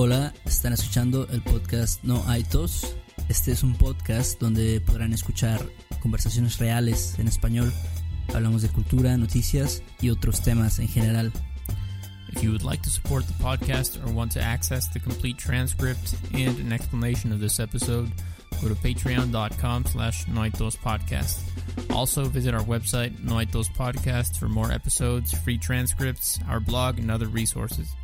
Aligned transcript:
Hola, 0.00 0.32
están 0.44 0.72
escuchando 0.72 1.26
el 1.32 1.42
podcast 1.42 2.04
No 2.04 2.22
hay 2.28 2.44
tos. 2.44 2.94
Este 3.28 3.50
es 3.50 3.64
un 3.64 3.74
podcast 3.74 4.40
donde 4.40 4.80
podrán 4.80 5.12
escuchar 5.12 5.60
conversaciones 6.00 6.58
reales 6.58 7.18
en 7.18 7.26
español. 7.26 7.72
Hablamos 8.32 8.62
de 8.62 8.68
cultura, 8.68 9.16
noticias 9.16 9.82
y 10.00 10.10
otros 10.10 10.40
temas 10.40 10.78
en 10.78 10.86
general. 10.86 11.32
If 12.32 12.44
you 12.44 12.52
would 12.52 12.62
like 12.62 12.80
to 12.84 12.90
support 12.90 13.26
the 13.26 13.42
podcast 13.42 14.00
or 14.06 14.12
want 14.12 14.30
to 14.34 14.40
access 14.40 14.88
the 14.88 15.00
complete 15.00 15.36
transcript 15.36 16.14
and 16.32 16.60
an 16.60 16.72
explanation 16.72 17.32
of 17.32 17.40
this 17.40 17.58
episode, 17.58 18.08
go 18.62 18.68
to 18.68 18.76
patreon.com 18.76 19.84
slash 19.84 20.26
podcast. 20.26 21.40
Also 21.90 22.26
visit 22.26 22.54
our 22.54 22.62
website, 22.62 23.16
Noitos 23.16 23.68
Podcast, 23.76 24.38
for 24.38 24.48
more 24.48 24.70
episodes, 24.70 25.32
free 25.32 25.58
transcripts, 25.58 26.38
our 26.48 26.60
blog, 26.60 27.00
and 27.00 27.10
other 27.10 27.26
resources. 27.26 27.96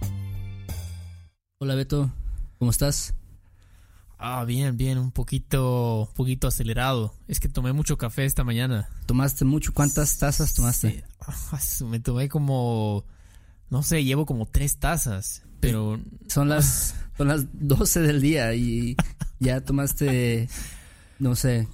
Hola 1.65 1.77
Beto, 1.77 2.13
¿cómo 2.59 2.71
estás? 2.71 3.15
Ah, 4.19 4.45
bien, 4.45 4.77
bien, 4.77 4.99
un 4.99 5.11
poquito, 5.11 6.03
un 6.03 6.13
poquito 6.13 6.47
acelerado. 6.47 7.15
Es 7.27 7.41
que 7.41 7.49
tomé 7.49 7.73
mucho 7.73 7.97
café 7.97 8.27
esta 8.27 8.45
mañana. 8.45 8.91
¿Tomaste 9.07 9.47
mucho? 9.47 9.73
¿Cuántas 9.73 10.19
tazas 10.19 10.53
tomaste? 10.53 11.05
Sí, 11.59 11.85
me 11.85 12.01
tomé 12.01 12.29
como, 12.29 13.07
no 13.71 13.83
sé, 13.83 14.05
llevo 14.05 14.27
como 14.27 14.45
tres 14.45 14.77
tazas, 14.77 15.43
pero... 15.61 15.99
Son 16.29 16.51
las, 16.51 16.97
son 17.17 17.29
las 17.29 17.47
12 17.55 18.01
del 18.01 18.21
día 18.21 18.55
y 18.55 18.95
ya 19.41 19.63
tomaste, 19.63 20.51
no 21.19 21.35
sé, 21.35 21.67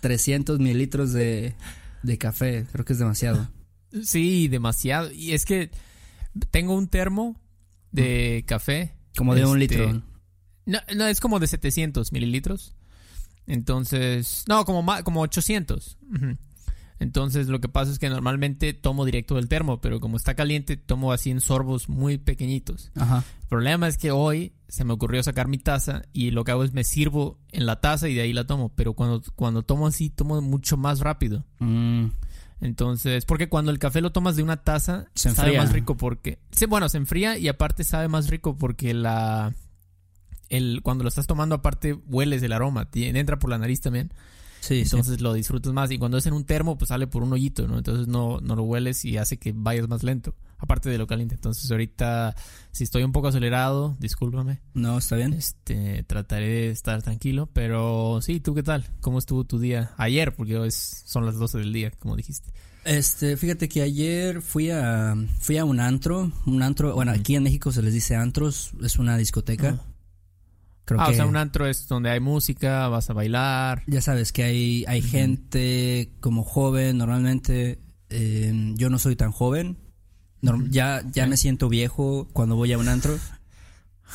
300 0.00 0.60
mililitros 0.60 1.12
de, 1.12 1.56
de 2.04 2.18
café. 2.18 2.68
Creo 2.70 2.84
que 2.84 2.92
es 2.92 3.00
demasiado. 3.00 3.48
Sí, 4.04 4.46
demasiado. 4.46 5.10
Y 5.10 5.32
es 5.32 5.44
que 5.44 5.72
tengo 6.52 6.72
un 6.76 6.86
termo 6.86 7.34
de 8.02 8.44
café. 8.46 8.94
Como 9.16 9.34
de 9.34 9.44
un 9.46 9.60
Este, 9.60 9.78
litro. 9.78 10.02
No, 10.66 10.78
no, 10.94 11.06
es 11.06 11.20
como 11.20 11.38
de 11.38 11.46
700 11.46 12.12
mililitros. 12.12 12.74
Entonces, 13.46 14.44
no, 14.48 14.64
como, 14.64 14.84
como 15.04 15.20
800. 15.22 15.98
Ujú. 16.14 16.36
Entonces, 16.98 17.48
lo 17.48 17.60
que 17.60 17.68
pasa 17.68 17.92
es 17.92 17.98
que 17.98 18.08
normalmente 18.08 18.72
tomo 18.72 19.04
directo 19.04 19.34
del 19.36 19.48
termo, 19.48 19.80
pero 19.82 20.00
como 20.00 20.16
está 20.16 20.34
caliente, 20.34 20.76
tomo 20.78 21.12
así 21.12 21.30
en 21.30 21.40
sorbos 21.42 21.88
muy 21.90 22.16
pequeñitos. 22.16 22.90
Ajá. 22.96 23.22
El 23.42 23.48
problema 23.48 23.86
es 23.86 23.98
que 23.98 24.10
hoy 24.12 24.54
se 24.68 24.84
me 24.84 24.94
ocurrió 24.94 25.22
sacar 25.22 25.46
mi 25.46 25.58
taza 25.58 26.02
y 26.14 26.30
lo 26.30 26.42
que 26.44 26.52
hago 26.52 26.64
es 26.64 26.72
me 26.72 26.84
sirvo 26.84 27.38
en 27.52 27.66
la 27.66 27.80
taza 27.80 28.08
y 28.08 28.14
de 28.14 28.22
ahí 28.22 28.32
la 28.32 28.46
tomo. 28.46 28.70
Pero 28.74 28.94
cuando, 28.94 29.22
cuando 29.34 29.62
tomo 29.62 29.86
así, 29.86 30.08
tomo 30.08 30.40
mucho 30.40 30.78
más 30.78 31.00
rápido. 31.00 31.44
Mm, 31.58 32.06
Entonces, 32.60 33.24
porque 33.26 33.48
cuando 33.48 33.70
el 33.70 33.78
café 33.78 34.00
lo 34.00 34.12
tomas 34.12 34.36
de 34.36 34.42
una 34.42 34.56
taza, 34.56 35.06
Se 35.14 35.30
sabe 35.30 35.48
enfría. 35.48 35.62
más 35.62 35.72
rico 35.72 35.96
porque... 35.96 36.38
Sí, 36.52 36.66
bueno, 36.66 36.88
se 36.88 36.96
enfría 36.96 37.36
y 37.38 37.48
aparte 37.48 37.84
sabe 37.84 38.08
más 38.08 38.28
rico 38.28 38.56
porque 38.56 38.94
la... 38.94 39.54
El, 40.48 40.80
cuando 40.82 41.02
lo 41.02 41.08
estás 41.08 41.26
tomando 41.26 41.56
aparte 41.56 41.92
hueles 42.06 42.42
el 42.42 42.52
aroma, 42.52 42.88
entra 42.94 43.38
por 43.38 43.50
la 43.50 43.58
nariz 43.58 43.80
también, 43.80 44.12
sí, 44.60 44.76
sí. 44.76 44.80
entonces 44.82 45.20
lo 45.20 45.32
disfrutas 45.32 45.72
más 45.72 45.90
y 45.90 45.98
cuando 45.98 46.18
es 46.18 46.26
en 46.26 46.34
un 46.34 46.44
termo 46.44 46.78
pues 46.78 46.88
sale 46.90 47.08
por 47.08 47.24
un 47.24 47.32
hoyito, 47.32 47.66
¿no? 47.66 47.78
Entonces 47.78 48.06
no, 48.06 48.38
no 48.40 48.54
lo 48.54 48.62
hueles 48.62 49.04
y 49.04 49.16
hace 49.18 49.38
que 49.38 49.52
vayas 49.52 49.88
más 49.88 50.04
lento, 50.04 50.36
aparte 50.58 50.88
de 50.90 50.98
lo 50.98 51.06
caliente. 51.06 51.34
Entonces 51.34 51.70
ahorita 51.70 52.34
si 52.72 52.84
estoy 52.84 53.02
un 53.04 53.12
poco 53.12 53.28
acelerado, 53.28 53.96
discúlpame, 54.00 54.60
No, 54.74 54.98
está 54.98 55.16
bien. 55.16 55.32
este, 55.32 56.02
trataré 56.02 56.48
de 56.48 56.70
estar 56.70 57.02
tranquilo, 57.02 57.48
pero 57.52 58.20
sí, 58.20 58.40
¿tú 58.40 58.54
qué 58.54 58.62
tal? 58.62 58.84
¿Cómo 59.00 59.18
estuvo 59.18 59.44
tu 59.44 59.58
día? 59.58 59.92
Ayer, 59.96 60.34
porque 60.34 60.58
hoy 60.58 60.68
es- 60.68 61.02
son 61.06 61.24
las 61.24 61.36
12 61.36 61.58
del 61.58 61.72
día, 61.72 61.90
como 61.98 62.16
dijiste. 62.16 62.52
Este, 62.84 63.36
fíjate 63.36 63.68
que 63.68 63.82
ayer 63.82 64.42
fui 64.42 64.70
a 64.70 65.16
fui 65.40 65.58
a 65.58 65.64
un 65.64 65.80
antro, 65.80 66.30
un 66.46 66.62
antro, 66.62 66.94
bueno, 66.94 67.10
aquí 67.10 67.34
en 67.34 67.42
México 67.42 67.72
se 67.72 67.82
les 67.82 67.92
dice 67.92 68.14
antros, 68.14 68.70
es 68.82 68.98
una 68.98 69.16
discoteca. 69.16 69.80
Ah. 69.80 69.92
Creo 70.84 71.00
ah, 71.00 71.06
que 71.06 71.12
o 71.12 71.14
sea, 71.16 71.26
un 71.26 71.36
antro 71.36 71.66
es 71.66 71.88
donde 71.88 72.10
hay 72.10 72.20
música, 72.20 72.86
vas 72.86 73.10
a 73.10 73.12
bailar. 73.12 73.82
ya 73.88 74.00
sabes 74.00 74.30
que 74.32 74.44
hay 74.44 74.84
hay 74.86 75.02
gente 75.02 76.12
como 76.20 76.44
joven, 76.44 76.96
normalmente 76.98 77.80
eh, 78.08 78.52
yo 78.76 78.88
no 78.88 79.00
soy 79.00 79.16
tan 79.16 79.32
joven. 79.32 79.78
Ya 80.70 81.02
ya 81.12 81.26
me 81.26 81.36
siento 81.36 81.68
viejo 81.68 82.28
cuando 82.32 82.56
voy 82.56 82.72
a 82.72 82.78
un 82.78 82.88
antro. 82.88 83.18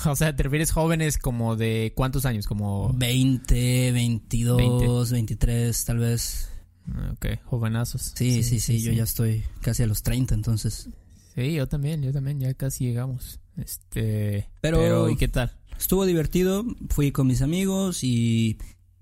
O 0.05 0.15
sea, 0.15 0.33
¿te 0.33 0.43
refieres 0.43 0.71
jóvenes 0.71 1.17
como 1.17 1.57
de 1.57 1.91
cuántos 1.93 2.25
años? 2.25 2.47
Como... 2.47 2.93
20, 2.93 3.91
22, 3.91 5.11
23 5.11 5.85
tal 5.85 5.97
vez. 5.97 6.49
Ah, 6.93 7.09
Ok, 7.11 7.25
jovenazos. 7.43 8.13
Sí, 8.15 8.41
sí, 8.41 8.61
sí, 8.61 8.81
yo 8.81 8.93
ya 8.93 9.03
estoy 9.03 9.43
casi 9.61 9.83
a 9.83 9.87
los 9.87 10.01
30, 10.01 10.33
entonces. 10.33 10.87
Sí, 11.35 11.53
yo 11.55 11.67
también, 11.67 12.01
yo 12.01 12.13
también, 12.13 12.39
ya 12.39 12.53
casi 12.53 12.85
llegamos. 12.85 13.41
Este... 13.57 14.47
Pero- 14.61 14.77
Pero, 14.79 15.09
¿y 15.09 15.17
qué 15.17 15.27
tal? 15.27 15.57
Estuvo 15.77 16.05
divertido, 16.05 16.63
fui 16.89 17.11
con 17.11 17.27
mis 17.27 17.41
amigos 17.41 18.01
y 18.05 18.57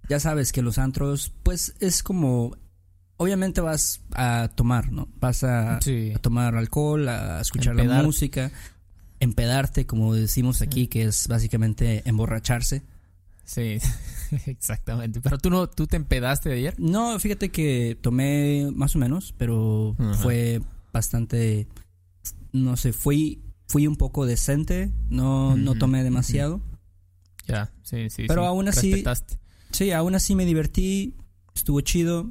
ya 0.09 0.19
sabes 0.19 0.51
que 0.51 0.63
los 0.63 0.79
antros, 0.79 1.31
pues 1.43 1.75
es 1.79 2.01
como, 2.01 2.57
obviamente 3.19 3.61
vas 3.61 4.01
a 4.15 4.49
tomar, 4.55 4.91
¿no? 4.91 5.07
Vas 5.19 5.43
a, 5.43 5.79
Sí. 5.81 6.11
a 6.15 6.19
tomar 6.19 6.55
alcohol, 6.55 7.07
a 7.07 7.39
escuchar 7.41 7.75
la 7.75 8.01
música, 8.01 8.51
empedarte, 9.19 9.85
como 9.85 10.15
decimos 10.15 10.61
aquí, 10.61 10.87
que 10.87 11.03
es 11.03 11.27
básicamente 11.27 12.01
emborracharse. 12.09 12.81
Sí, 13.45 13.77
exactamente. 14.45 15.21
Pero 15.21 15.37
tú 15.37 15.49
no, 15.49 15.67
tú 15.69 15.85
te 15.87 15.95
empedaste 15.97 16.49
de 16.49 16.55
ayer. 16.55 16.75
No, 16.79 17.19
fíjate 17.19 17.49
que 17.49 17.97
tomé 18.01 18.71
más 18.73 18.95
o 18.95 18.99
menos, 18.99 19.33
pero 19.37 19.95
Ajá. 19.99 20.13
fue 20.13 20.61
bastante, 20.93 21.67
no 22.51 22.77
sé, 22.77 22.93
fui, 22.93 23.41
fui 23.67 23.85
un 23.87 23.95
poco 23.95 24.25
decente, 24.25 24.91
no, 25.09 25.55
no 25.57 25.75
tomé 25.75 26.03
demasiado. 26.03 26.61
Ya, 27.47 27.71
sí, 27.83 28.09
sí. 28.09 28.25
Pero 28.27 28.43
sí, 28.43 28.47
aún 28.47 28.67
así- 28.67 28.91
respetaste. 28.91 29.39
Sí, 29.71 29.91
aún 29.91 30.15
así 30.15 30.35
me 30.35 30.45
divertí, 30.45 31.15
estuvo 31.53 31.81
chido. 31.81 32.29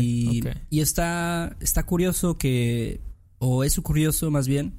Y, 0.00 0.42
y 0.70 0.80
está, 0.80 1.56
está 1.60 1.84
curioso 1.84 2.38
que, 2.38 3.00
o 3.38 3.64
es 3.64 3.78
curioso 3.80 4.30
más 4.30 4.46
bien, 4.46 4.74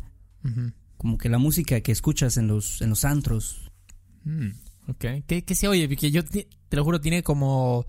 como 0.97 1.17
que 1.17 1.29
la 1.29 1.37
música 1.37 1.81
que 1.81 1.91
escuchas 1.91 2.37
en 2.37 2.47
los, 2.47 2.81
en 2.81 2.89
los 2.89 3.03
antros. 3.05 3.71
Mm, 4.23 4.49
ok. 4.87 5.05
¿Qué, 5.27 5.43
qué 5.45 5.55
se 5.55 5.67
oye? 5.67 5.87
Porque 5.87 6.11
yo 6.11 6.23
te 6.23 6.47
lo 6.71 6.83
juro, 6.83 7.01
tiene 7.01 7.23
como, 7.23 7.85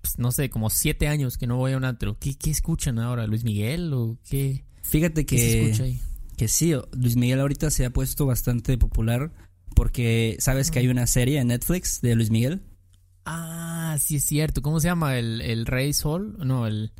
pues, 0.00 0.18
no 0.18 0.32
sé, 0.32 0.48
como 0.50 0.70
siete 0.70 1.08
años 1.08 1.36
que 1.36 1.46
no 1.46 1.56
voy 1.56 1.72
a 1.72 1.76
un 1.76 1.84
antro. 1.84 2.18
¿Qué, 2.18 2.34
qué 2.36 2.50
escuchan 2.50 2.98
ahora? 2.98 3.26
¿Luis 3.26 3.44
Miguel 3.44 3.92
o 3.92 4.16
qué, 4.28 4.64
Fíjate 4.82 5.26
qué 5.26 5.38
se 5.38 5.62
escucha 5.62 5.84
que, 5.84 5.88
ahí? 5.90 6.00
que 6.36 6.48
sí, 6.48 6.72
Luis 6.92 7.16
Miguel 7.16 7.40
ahorita 7.40 7.70
se 7.70 7.84
ha 7.84 7.90
puesto 7.90 8.26
bastante 8.26 8.78
popular 8.78 9.32
porque 9.74 10.36
sabes 10.40 10.70
que 10.70 10.78
hay 10.78 10.88
una 10.88 11.06
serie 11.06 11.38
en 11.38 11.48
Netflix 11.48 12.00
de 12.00 12.14
Luis 12.14 12.30
Miguel. 12.30 12.62
Ah, 13.32 13.96
sí 14.00 14.16
es 14.16 14.24
cierto. 14.24 14.60
¿Cómo 14.62 14.80
se 14.80 14.88
llama? 14.88 15.16
¿El, 15.18 15.40
el 15.40 15.66
Rey 15.66 15.92
Sol? 15.92 16.36
No, 16.44 16.66
el... 16.66 16.92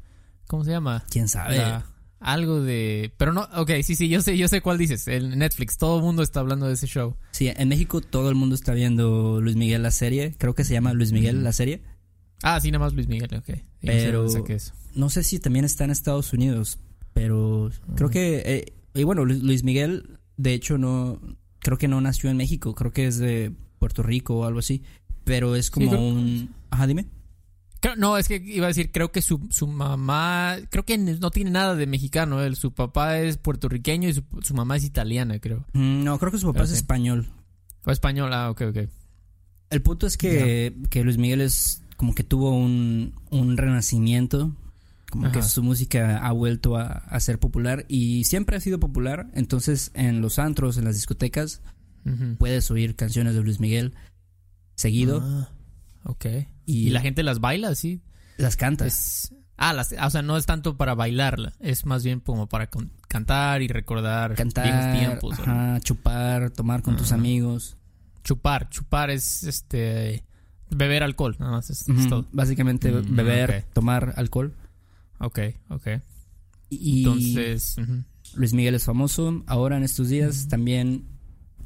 ¿Cómo 0.46 0.64
se 0.64 0.70
llama? 0.70 1.04
¿Quién 1.10 1.28
sabe? 1.28 1.56
La- 1.56 1.86
algo 2.20 2.60
de... 2.60 3.12
Pero 3.16 3.32
no, 3.32 3.48
ok, 3.56 3.70
sí, 3.82 3.96
sí, 3.96 4.08
yo 4.08 4.20
sé, 4.20 4.36
yo 4.36 4.46
sé 4.46 4.60
cuál 4.60 4.76
dices. 4.78 5.08
El 5.08 5.38
Netflix, 5.38 5.76
todo 5.78 5.96
el 5.96 6.02
mundo 6.04 6.22
está 6.22 6.40
hablando 6.40 6.66
de 6.66 6.74
ese 6.74 6.86
show. 6.86 7.16
Sí, 7.32 7.48
en 7.48 7.68
México 7.68 8.00
todo 8.00 8.28
el 8.28 8.34
mundo 8.34 8.54
está 8.54 8.74
viendo 8.74 9.40
Luis 9.40 9.56
Miguel 9.56 9.82
la 9.82 9.90
serie. 9.90 10.34
Creo 10.38 10.54
que 10.54 10.64
se 10.64 10.74
llama 10.74 10.92
Luis 10.92 11.12
Miguel 11.12 11.42
la 11.42 11.52
serie. 11.52 11.82
Ah, 12.42 12.60
sí, 12.60 12.70
nada 12.70 12.84
más 12.84 12.94
Luis 12.94 13.08
Miguel, 13.08 13.30
ok. 13.34 13.46
Sí, 13.46 13.54
no 13.86 14.28
sé 14.28 14.42
Pero-. 14.42 14.58
No 14.94 15.08
sé 15.10 15.22
si 15.22 15.38
también 15.40 15.64
está 15.64 15.84
en 15.84 15.90
Estados 15.90 16.32
Unidos, 16.32 16.78
pero 17.14 17.70
creo 17.96 18.10
que... 18.10 18.42
eh, 18.44 18.72
y 18.94 19.04
bueno, 19.04 19.24
Lu- 19.24 19.40
Luis 19.42 19.64
Miguel, 19.64 20.18
de 20.36 20.52
hecho, 20.52 20.78
no... 20.78 21.20
Creo 21.60 21.78
que 21.78 21.88
no 21.88 22.00
nació 22.00 22.28
en 22.30 22.36
México, 22.36 22.74
creo 22.74 22.92
que 22.92 23.06
es 23.06 23.18
de 23.18 23.52
Puerto 23.78 24.02
Rico 24.02 24.36
o 24.36 24.44
algo 24.44 24.58
así. 24.60 24.82
Pero 25.24 25.54
es 25.56 25.70
como 25.70 25.88
creo- 25.90 26.00
un... 26.00 26.54
Ajá, 26.70 26.86
dime. 26.86 27.06
Creo- 27.80 27.96
no, 27.96 28.18
es 28.18 28.28
que 28.28 28.36
iba 28.44 28.66
a 28.66 28.68
decir, 28.68 28.90
creo 28.92 29.10
que 29.10 29.22
su, 29.22 29.46
su 29.50 29.66
mamá, 29.66 30.56
creo 30.70 30.84
que 30.84 30.98
no 30.98 31.30
tiene 31.30 31.50
nada 31.50 31.74
de 31.74 31.86
mexicano, 31.86 32.42
él, 32.42 32.56
su 32.56 32.72
papá 32.72 33.18
es 33.18 33.36
puertorriqueño 33.38 34.08
y 34.08 34.12
su, 34.14 34.24
su 34.42 34.54
mamá 34.54 34.76
es 34.76 34.84
italiana, 34.84 35.38
creo. 35.38 35.64
Mm, 35.72 36.04
No, 36.04 36.18
creo 36.18 36.30
que 36.32 36.38
su 36.38 36.46
papá 36.52 36.64
es 36.64 36.72
español. 36.72 37.28
O 37.86 37.90
español, 37.90 38.32
ah, 38.34 38.50
ok, 38.50 38.62
ok. 38.70 38.78
El 39.70 39.82
punto 39.82 40.06
es 40.06 40.16
que, 40.18 40.74
que 40.90 41.04
Luis 41.04 41.16
Miguel 41.16 41.40
es 41.40 41.82
como 41.96 42.14
que 42.14 42.24
tuvo 42.24 42.50
un, 42.50 43.14
un 43.30 43.56
renacimiento, 43.56 44.54
como 45.10 45.30
que 45.32 45.42
su 45.42 45.62
música 45.62 46.18
ha 46.18 46.32
vuelto 46.32 46.76
a, 46.76 46.84
a 46.86 47.20
ser 47.20 47.38
popular 47.38 47.84
y 47.88 48.24
siempre 48.24 48.56
ha 48.56 48.60
sido 48.60 48.78
popular. 48.80 49.28
Entonces 49.34 49.90
en 49.94 50.20
los 50.20 50.38
antros, 50.38 50.76
en 50.76 50.84
las 50.84 50.96
discotecas, 50.96 51.62
puedes 52.38 52.70
oír 52.70 52.96
canciones 52.96 53.34
de 53.34 53.42
Luis 53.42 53.60
Miguel 53.60 53.94
seguido 54.80 55.20
Ah, 55.22 55.48
ok. 56.04 56.26
y, 56.66 56.88
Y, 56.88 56.90
la 56.90 57.00
gente 57.00 57.22
las 57.22 57.40
baila, 57.40 57.74
sí. 57.74 58.00
las 58.38 58.56
canta. 58.56 58.86
Es, 58.86 59.34
ah, 59.56 59.72
las, 59.72 59.92
o 59.92 60.10
sea, 60.10 60.22
no 60.22 60.36
es 60.36 60.46
tanto 60.46 60.76
para 60.76 60.94
bailarla, 60.94 61.52
es 61.60 61.84
más 61.86 62.02
bien 62.04 62.20
como 62.20 62.48
para 62.48 62.68
con- 62.68 62.92
cantar 63.08 63.62
y 63.62 63.68
recordar 63.68 64.34
Cantar, 64.34 64.64
viejos 64.64 64.92
tiempos. 64.92 65.38
¿o 65.40 65.46
no? 65.46 65.52
ajá, 65.52 65.80
chupar, 65.80 66.50
tomar 66.50 66.82
con 66.82 66.96
tus 66.96 67.08
Ajá. 67.08 67.16
amigos. 67.16 67.76
Chupar, 68.24 68.68
chupar 68.70 69.10
es 69.10 69.44
este 69.44 70.24
beber 70.70 71.02
alcohol, 71.02 71.36
nada 71.38 71.52
más 71.52 71.70
es, 71.70 71.82
es 71.82 71.88
Ujú, 71.88 72.08
todo. 72.08 72.26
Básicamente 72.32 72.92
Mm, 72.92 73.16
beber, 73.16 73.64
tomar 73.72 74.14
alcohol. 74.16 74.54
Ok, 75.18 75.38
ok. 75.68 75.86
Y 76.70 76.98
Entonces. 77.04 77.76
Luis 78.34 78.52
Miguel 78.52 78.76
es 78.76 78.84
famoso. 78.84 79.42
Ahora 79.48 79.76
en 79.76 79.82
estos 79.82 80.08
días 80.08 80.46
también 80.48 81.04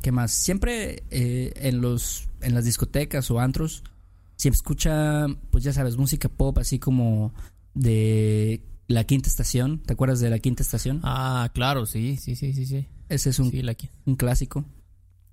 ¿Qué 0.04 0.12
más? 0.12 0.32
Siempre 0.32 1.02
eh, 1.10 1.54
en 1.56 1.80
los 1.80 2.28
en 2.42 2.52
las 2.54 2.66
discotecas 2.66 3.30
o 3.30 3.40
antros 3.40 3.82
se 4.36 4.50
escucha, 4.50 5.26
pues 5.50 5.64
ya 5.64 5.72
sabes, 5.72 5.96
música 5.96 6.28
pop 6.28 6.58
así 6.58 6.78
como 6.78 7.32
de 7.72 8.60
la 8.86 9.04
quinta 9.04 9.30
estación. 9.30 9.82
¿Te 9.82 9.94
acuerdas 9.94 10.20
de 10.20 10.28
la 10.28 10.40
quinta 10.40 10.62
estación? 10.62 11.00
Ah, 11.04 11.48
claro, 11.54 11.86
sí, 11.86 12.18
sí, 12.18 12.36
sí, 12.36 12.52
sí, 12.52 12.66
sí. 12.66 12.86
Ese 13.08 13.30
es 13.30 13.38
un, 13.38 13.50
Sí, 13.50 13.62
la 13.62 13.72
qui- 13.78 13.88
un 14.04 14.16
clásico. 14.16 14.66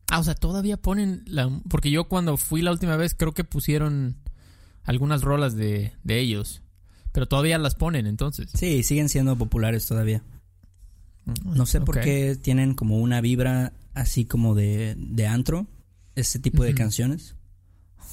Ah, 0.09 0.19
o 0.19 0.23
sea, 0.23 0.35
todavía 0.35 0.77
ponen 0.77 1.23
la... 1.25 1.49
Porque 1.69 1.91
yo 1.91 2.05
cuando 2.05 2.37
fui 2.37 2.61
la 2.61 2.71
última 2.71 2.95
vez 2.95 3.13
creo 3.13 3.33
que 3.33 3.43
pusieron 3.43 4.15
algunas 4.83 5.21
rolas 5.21 5.53
de, 5.57 5.91
de 6.05 6.19
ellos. 6.21 6.61
Pero 7.11 7.27
todavía 7.27 7.57
las 7.57 7.75
ponen, 7.75 8.07
entonces. 8.07 8.49
Sí, 8.53 8.83
siguen 8.83 9.09
siendo 9.09 9.37
populares 9.37 9.85
todavía. 9.85 10.23
No 11.43 11.65
sé 11.65 11.81
por 11.81 11.99
qué 11.99 12.37
tienen 12.41 12.73
como 12.73 12.99
una 12.99 13.19
vibra 13.19 13.73
así 13.93 14.25
como 14.25 14.55
de, 14.55 14.95
de 14.97 15.27
antro, 15.27 15.67
ese 16.15 16.39
tipo 16.39 16.63
de 16.63 16.73
canciones. 16.75 17.35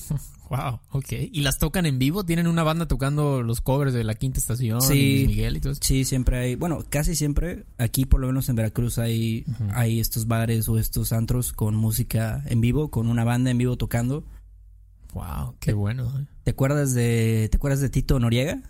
Wow, 0.50 0.80
ok. 0.92 1.12
¿Y 1.30 1.42
las 1.42 1.58
tocan 1.58 1.84
en 1.84 1.98
vivo? 1.98 2.24
¿Tienen 2.24 2.46
una 2.46 2.62
banda 2.62 2.88
tocando 2.88 3.42
los 3.42 3.60
covers 3.60 3.92
de 3.92 4.02
la 4.02 4.14
quinta 4.14 4.38
estación? 4.38 4.80
Sí. 4.80 4.94
y 4.94 5.16
Luis 5.16 5.28
Miguel 5.28 5.56
y 5.58 5.60
todo 5.60 5.72
eso? 5.72 5.80
Sí, 5.84 6.06
siempre 6.06 6.38
hay, 6.38 6.54
bueno, 6.54 6.82
casi 6.88 7.14
siempre, 7.14 7.66
aquí 7.76 8.06
por 8.06 8.18
lo 8.20 8.28
menos 8.28 8.48
en 8.48 8.56
Veracruz 8.56 8.98
hay, 8.98 9.44
hay 9.74 10.00
estos 10.00 10.26
bares 10.26 10.66
o 10.70 10.78
estos 10.78 11.12
antros 11.12 11.52
con 11.52 11.76
música 11.76 12.42
en 12.46 12.62
vivo, 12.62 12.90
con 12.90 13.08
una 13.08 13.24
banda 13.24 13.50
en 13.50 13.58
vivo 13.58 13.76
tocando. 13.76 14.24
Wow, 15.12 15.56
qué 15.60 15.74
bueno. 15.74 16.10
eh. 16.18 16.24
¿Te 16.44 16.52
acuerdas 16.52 16.94
de, 16.94 17.48
¿te 17.50 17.58
acuerdas 17.58 17.80
de 17.80 17.90
Tito 17.90 18.18
Noriega? 18.18 18.62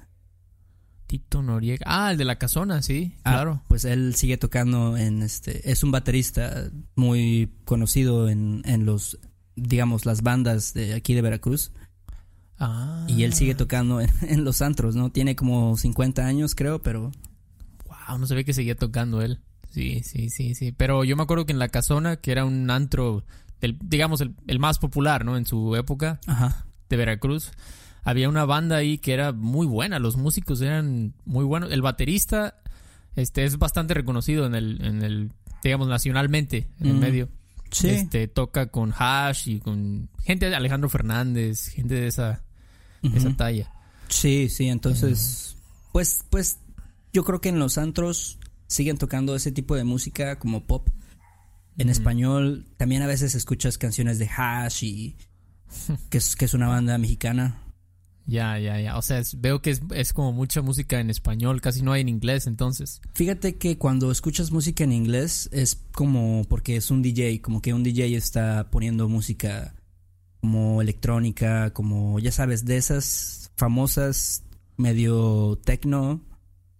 Tito 1.09 1.43
Noriega. 1.43 1.85
Ah, 1.89 2.13
el 2.13 2.19
de 2.19 2.25
la 2.25 2.37
casona, 2.37 2.83
sí, 2.83 3.17
Ah, 3.25 3.33
claro. 3.33 3.63
Pues 3.67 3.85
él 3.85 4.15
sigue 4.15 4.37
tocando 4.37 4.97
en 4.97 5.23
este, 5.23 5.69
es 5.73 5.83
un 5.83 5.91
baterista 5.91 6.71
muy 6.95 7.51
conocido 7.65 8.29
en, 8.29 8.63
en 8.65 8.85
los, 8.87 9.19
digamos, 9.57 10.07
las 10.07 10.23
bandas 10.23 10.75
de 10.75 10.95
aquí 10.95 11.15
de 11.15 11.23
Veracruz. 11.23 11.73
Ah. 12.59 13.05
Y 13.09 13.25
él 13.25 13.33
sigue 13.33 13.55
tocando 13.57 14.01
en, 14.01 14.11
en 14.23 14.45
los 14.45 14.63
antros, 14.63 14.95
¿no? 14.95 15.11
Tiene 15.11 15.35
como 15.35 15.77
50 15.77 16.25
años, 16.25 16.55
creo, 16.55 16.81
pero 16.81 17.11
Wow, 18.09 18.19
no 18.19 18.27
sabía 18.27 18.45
que 18.45 18.53
seguía 18.53 18.77
tocando 18.77 19.23
él. 19.23 19.41
Sí, 19.71 20.03
sí, 20.03 20.31
sí, 20.31 20.55
sí. 20.55 20.73
Pero 20.73 21.05
yo 21.05 21.17
me 21.17 21.23
acuerdo 21.23 21.47
que 21.47 21.53
en 21.53 21.59
la 21.59 21.69
casona, 21.69 22.17
que 22.17 22.33
era 22.33 22.45
un 22.45 22.71
antro, 22.71 23.25
del, 23.61 23.79
digamos, 23.83 24.21
el, 24.21 24.35
el 24.47 24.59
más 24.59 24.79
popular, 24.79 25.25
¿no? 25.25 25.37
En 25.37 25.47
su 25.47 25.77
época 25.77 26.21
ajá. 26.27 26.67
de 26.89 26.97
Veracruz. 26.97 27.53
Había 28.09 28.29
una 28.29 28.45
banda 28.47 28.77
ahí 28.77 28.99
que 28.99 29.13
era 29.13 29.33
muy 29.33 29.67
buena, 29.67 29.99
los 29.99 30.17
músicos 30.17 30.61
eran 30.63 31.15
muy 31.27 31.45
buenos. 31.45 31.71
El 31.73 31.83
baterista 31.83 32.61
este 33.17 33.45
es 33.45 33.59
bastante 33.59 33.93
reconocido 33.95 34.47
en 34.47 34.55
el, 34.55 34.85
en 34.85 35.03
el 35.03 35.33
digamos, 35.63 35.89
nacionalmente, 35.89 36.69
en 36.81 36.87
el 36.87 36.95
Mm. 36.95 36.99
medio. 37.01 37.29
Sí. 37.71 37.91
Este 37.91 38.29
toca 38.29 38.69
con 38.71 38.95
Hash 38.97 39.49
y 39.49 39.61
con 39.61 40.09
gente 40.25 40.49
de 40.49 40.57
Alejandro 40.57 40.89
Fernández, 40.89 41.69
gente 41.69 41.97
de 41.97 42.07
esa, 42.07 42.43
esa 43.03 43.37
talla. 43.37 43.71
Sí, 44.09 44.49
sí, 44.49 44.69
entonces, 44.69 45.57
pues, 45.93 46.25
pues, 46.31 46.61
yo 47.13 47.25
creo 47.25 47.41
que 47.43 47.51
en 47.51 47.59
los 47.59 47.77
antros 47.77 48.39
siguen 48.69 48.97
tocando 48.97 49.37
ese 49.37 49.53
tipo 49.53 49.77
de 49.77 49.85
música 49.85 50.39
como 50.39 50.65
pop. 50.67 50.89
En 51.77 51.91
español 51.91 52.67
también 52.79 53.03
a 53.03 53.07
veces 53.07 53.35
escuchas 53.35 53.77
canciones 53.77 54.19
de 54.19 54.31
Hash 54.35 54.83
y 54.85 55.17
que 56.11 56.19
es, 56.19 56.37
que 56.37 56.47
es 56.47 56.55
una 56.55 56.69
banda 56.69 56.97
mexicana. 56.97 57.61
Ya, 58.31 58.59
ya, 58.59 58.79
ya. 58.79 58.99
O 58.99 59.03
sea, 59.03 59.19
es- 59.21 59.41
veo 59.41 59.63
que 59.63 59.71
es, 59.71 59.81
es 59.95 60.13
como 60.13 60.33
mucha 60.33 60.61
música 60.61 61.01
en 61.01 61.09
español, 61.09 61.63
casi 61.63 61.81
no 61.81 61.93
hay 61.93 62.03
en 62.03 62.11
inglés, 62.11 62.47
entonces. 62.47 63.01
Fíjate 63.15 63.57
que 63.57 63.79
cuando 63.79 64.11
escuchas 64.13 64.51
música 64.53 64.85
en 64.85 64.93
inglés 64.93 65.49
es 65.51 65.77
como 65.93 66.45
porque 66.47 66.77
es 66.77 66.91
un 66.91 67.01
DJ, 67.01 67.41
como 67.41 67.63
que 67.63 67.73
un 67.73 67.83
DJ 67.83 68.15
está 68.19 68.69
poniendo 68.71 69.09
música 69.09 69.75
como 70.43 70.83
electrónica, 70.83 71.73
como 71.73 72.19
ya 72.19 72.31
sabes, 72.31 72.67
de 72.67 72.77
esas 72.77 73.51
famosas 73.57 74.45
medio 74.77 75.59
techno, 75.65 76.21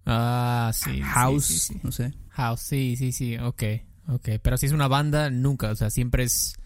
Ah, 0.05 0.71
sí. 0.75 0.91
sí, 0.97 1.01
house, 1.01 1.45
sí, 1.47 1.59
sí. 1.59 1.81
no 1.83 1.93
sé. 1.93 2.13
House, 2.29 2.61
sí, 2.61 2.95
sí, 2.97 3.11
sí. 3.13 3.39
Ok, 3.39 3.63
ok. 4.09 4.29
Pero 4.43 4.57
si 4.59 4.67
es 4.67 4.73
una 4.73 4.87
banda, 4.87 5.31
nunca. 5.31 5.71
O 5.71 5.75
sea, 5.77 5.89
siempre 5.91 6.25
es 6.25 6.58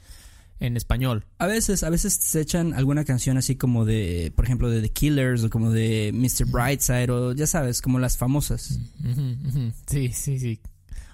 en 0.62 0.76
español. 0.76 1.26
A 1.38 1.46
veces, 1.46 1.82
a 1.82 1.90
veces 1.90 2.14
se 2.14 2.40
echan 2.40 2.72
alguna 2.72 3.04
canción 3.04 3.36
así 3.36 3.56
como 3.56 3.84
de, 3.84 4.32
por 4.36 4.44
ejemplo, 4.44 4.70
de 4.70 4.80
The 4.80 4.90
Killers 4.90 5.42
o 5.42 5.50
como 5.50 5.70
de 5.72 6.12
Mr. 6.14 6.46
Brightside 6.46 7.10
o 7.10 7.32
ya 7.32 7.48
sabes, 7.48 7.82
como 7.82 7.98
las 7.98 8.16
famosas. 8.16 8.78
Sí, 9.86 10.12
sí, 10.12 10.38
sí. 10.38 10.60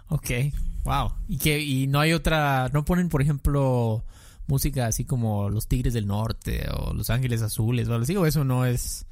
Ok. 0.08 0.30
Wow. 0.84 1.12
Y 1.28 1.38
que 1.38 1.60
y 1.60 1.86
no 1.86 1.98
hay 2.00 2.12
otra. 2.12 2.68
No 2.74 2.84
ponen, 2.84 3.08
por 3.08 3.22
ejemplo, 3.22 4.04
música 4.46 4.86
así 4.86 5.04
como 5.04 5.48
Los 5.48 5.66
Tigres 5.66 5.94
del 5.94 6.06
Norte 6.06 6.66
o 6.70 6.92
Los 6.92 7.08
Ángeles 7.08 7.40
Azules 7.40 7.88
o 7.88 7.92
algo 7.92 8.02
así. 8.02 8.16
O 8.16 8.26
eso 8.26 8.44
no 8.44 8.66
es. 8.66 9.06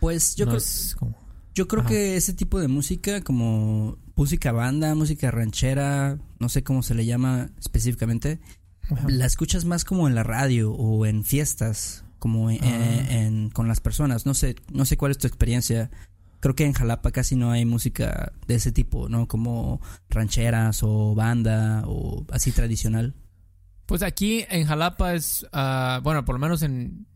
Pues 0.00 0.36
yo 0.36 0.46
no 0.46 0.52
creo, 0.52 0.58
es 0.58 0.96
como. 0.98 1.16
yo 1.54 1.68
creo 1.68 1.82
ajá. 1.82 1.90
que 1.90 2.16
ese 2.16 2.32
tipo 2.32 2.58
de 2.58 2.68
música, 2.68 3.20
como 3.20 3.98
música 4.16 4.52
banda, 4.52 4.94
música 4.94 5.30
ranchera, 5.30 6.18
no 6.38 6.48
sé 6.48 6.64
cómo 6.64 6.82
se 6.82 6.94
le 6.94 7.04
llama 7.04 7.50
específicamente, 7.60 8.40
Ajá. 8.90 9.06
la 9.08 9.26
escuchas 9.26 9.64
más 9.64 9.84
como 9.84 10.08
en 10.08 10.14
la 10.14 10.22
radio 10.22 10.72
o 10.72 11.06
en 11.06 11.24
fiestas, 11.24 12.04
como 12.18 12.50
en- 12.50 12.62
Ah. 12.62 13.06
en- 13.10 13.50
con 13.50 13.68
las 13.68 13.80
personas. 13.80 14.26
No 14.26 14.34
sé, 14.34 14.56
no 14.72 14.84
sé 14.84 14.96
cuál 14.96 15.12
es 15.12 15.18
tu 15.18 15.26
experiencia. 15.26 15.90
Creo 16.40 16.54
que 16.56 16.64
en 16.66 16.72
Jalapa 16.72 17.10
casi 17.12 17.36
no 17.36 17.52
hay 17.52 17.64
música 17.64 18.32
de 18.48 18.56
ese 18.56 18.72
tipo, 18.72 19.08
¿no? 19.08 19.28
Como 19.28 19.80
rancheras 20.10 20.82
o 20.82 21.14
banda 21.14 21.84
o 21.86 22.26
así 22.32 22.50
tradicional. 22.52 23.14
Pues 23.86 24.02
aquí 24.02 24.44
en 24.50 24.66
Jalapa 24.66 25.14
es, 25.14 25.46
ah, 25.52 26.00
bueno, 26.02 26.24
por 26.24 26.34
lo 26.34 26.38
menos 26.40 26.62
en 26.62 27.06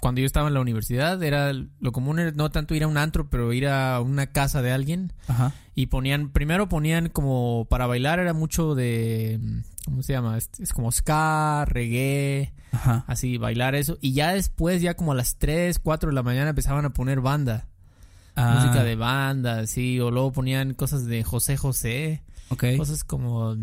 cuando 0.00 0.20
yo 0.20 0.26
estaba 0.26 0.48
en 0.48 0.54
la 0.54 0.60
universidad 0.60 1.22
era 1.22 1.52
lo 1.52 1.92
común 1.92 2.18
era 2.18 2.32
no 2.32 2.50
tanto 2.50 2.74
ir 2.74 2.82
a 2.82 2.88
un 2.88 2.96
antro, 2.96 3.28
pero 3.30 3.52
ir 3.52 3.68
a 3.68 4.00
una 4.00 4.26
casa 4.28 4.60
de 4.62 4.72
alguien 4.72 5.12
Ajá. 5.28 5.52
y 5.76 5.86
ponían 5.86 6.30
primero 6.30 6.68
ponían 6.68 7.08
como 7.08 7.66
para 7.70 7.86
bailar 7.86 8.18
era 8.18 8.32
mucho 8.32 8.74
de 8.74 9.38
¿cómo 9.84 10.02
se 10.02 10.12
llama? 10.12 10.36
Es, 10.38 10.50
es 10.58 10.72
como 10.72 10.90
ska, 10.92 11.64
reggae, 11.66 12.52
Ajá. 12.72 13.04
así 13.06 13.36
bailar 13.38 13.74
eso 13.74 13.98
y 14.00 14.12
ya 14.12 14.32
después 14.34 14.80
ya 14.82 14.94
como 14.94 15.12
a 15.12 15.14
las 15.14 15.36
3, 15.36 15.78
4 15.78 16.10
de 16.10 16.14
la 16.14 16.22
mañana 16.22 16.50
empezaban 16.50 16.84
a 16.84 16.90
poner 16.92 17.20
banda, 17.20 17.68
Ah, 18.34 18.60
música 18.62 18.82
de 18.82 18.96
banda, 18.96 19.66
sí, 19.66 20.00
o 20.00 20.10
luego 20.10 20.32
ponían 20.32 20.72
cosas 20.74 21.04
de 21.04 21.22
José 21.22 21.56
José. 21.58 22.22
Ok. 22.48 22.64
Cosas 22.78 23.04
como... 23.04 23.56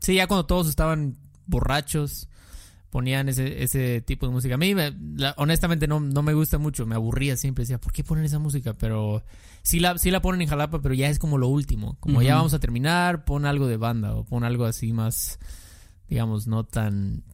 Sí, 0.00 0.14
ya 0.14 0.26
cuando 0.26 0.46
todos 0.46 0.66
estaban 0.68 1.18
borrachos, 1.46 2.28
ponían 2.88 3.28
ese, 3.28 3.62
ese 3.62 4.00
tipo 4.00 4.26
de 4.26 4.32
música. 4.32 4.54
A 4.54 4.58
mí, 4.58 4.74
me- 4.74 4.94
la- 5.16 5.34
honestamente, 5.36 5.86
no, 5.86 6.00
no 6.00 6.22
me 6.22 6.32
gusta 6.32 6.56
mucho. 6.56 6.86
Me 6.86 6.94
aburría 6.94 7.36
siempre. 7.36 7.64
Decía, 7.64 7.78
¿por 7.78 7.92
qué 7.92 8.02
ponen 8.02 8.24
esa 8.24 8.38
música? 8.38 8.72
Pero 8.74 9.22
sí 9.62 9.78
la, 9.80 9.98
sí 9.98 10.10
la 10.10 10.22
ponen 10.22 10.40
en 10.40 10.48
Jalapa, 10.48 10.80
pero 10.80 10.94
ya 10.94 11.08
es 11.10 11.18
como 11.18 11.36
lo 11.36 11.48
último. 11.48 11.96
Como 12.00 12.22
ya 12.22 12.36
vamos 12.36 12.54
a 12.54 12.60
terminar, 12.60 13.24
pon 13.26 13.44
algo 13.44 13.66
de 13.66 13.76
banda 13.76 14.14
o 14.14 14.24
pon 14.24 14.42
algo 14.44 14.64
así 14.64 14.92
más, 14.94 15.38
digamos, 16.08 16.46
no 16.46 16.64
tan... 16.64 17.24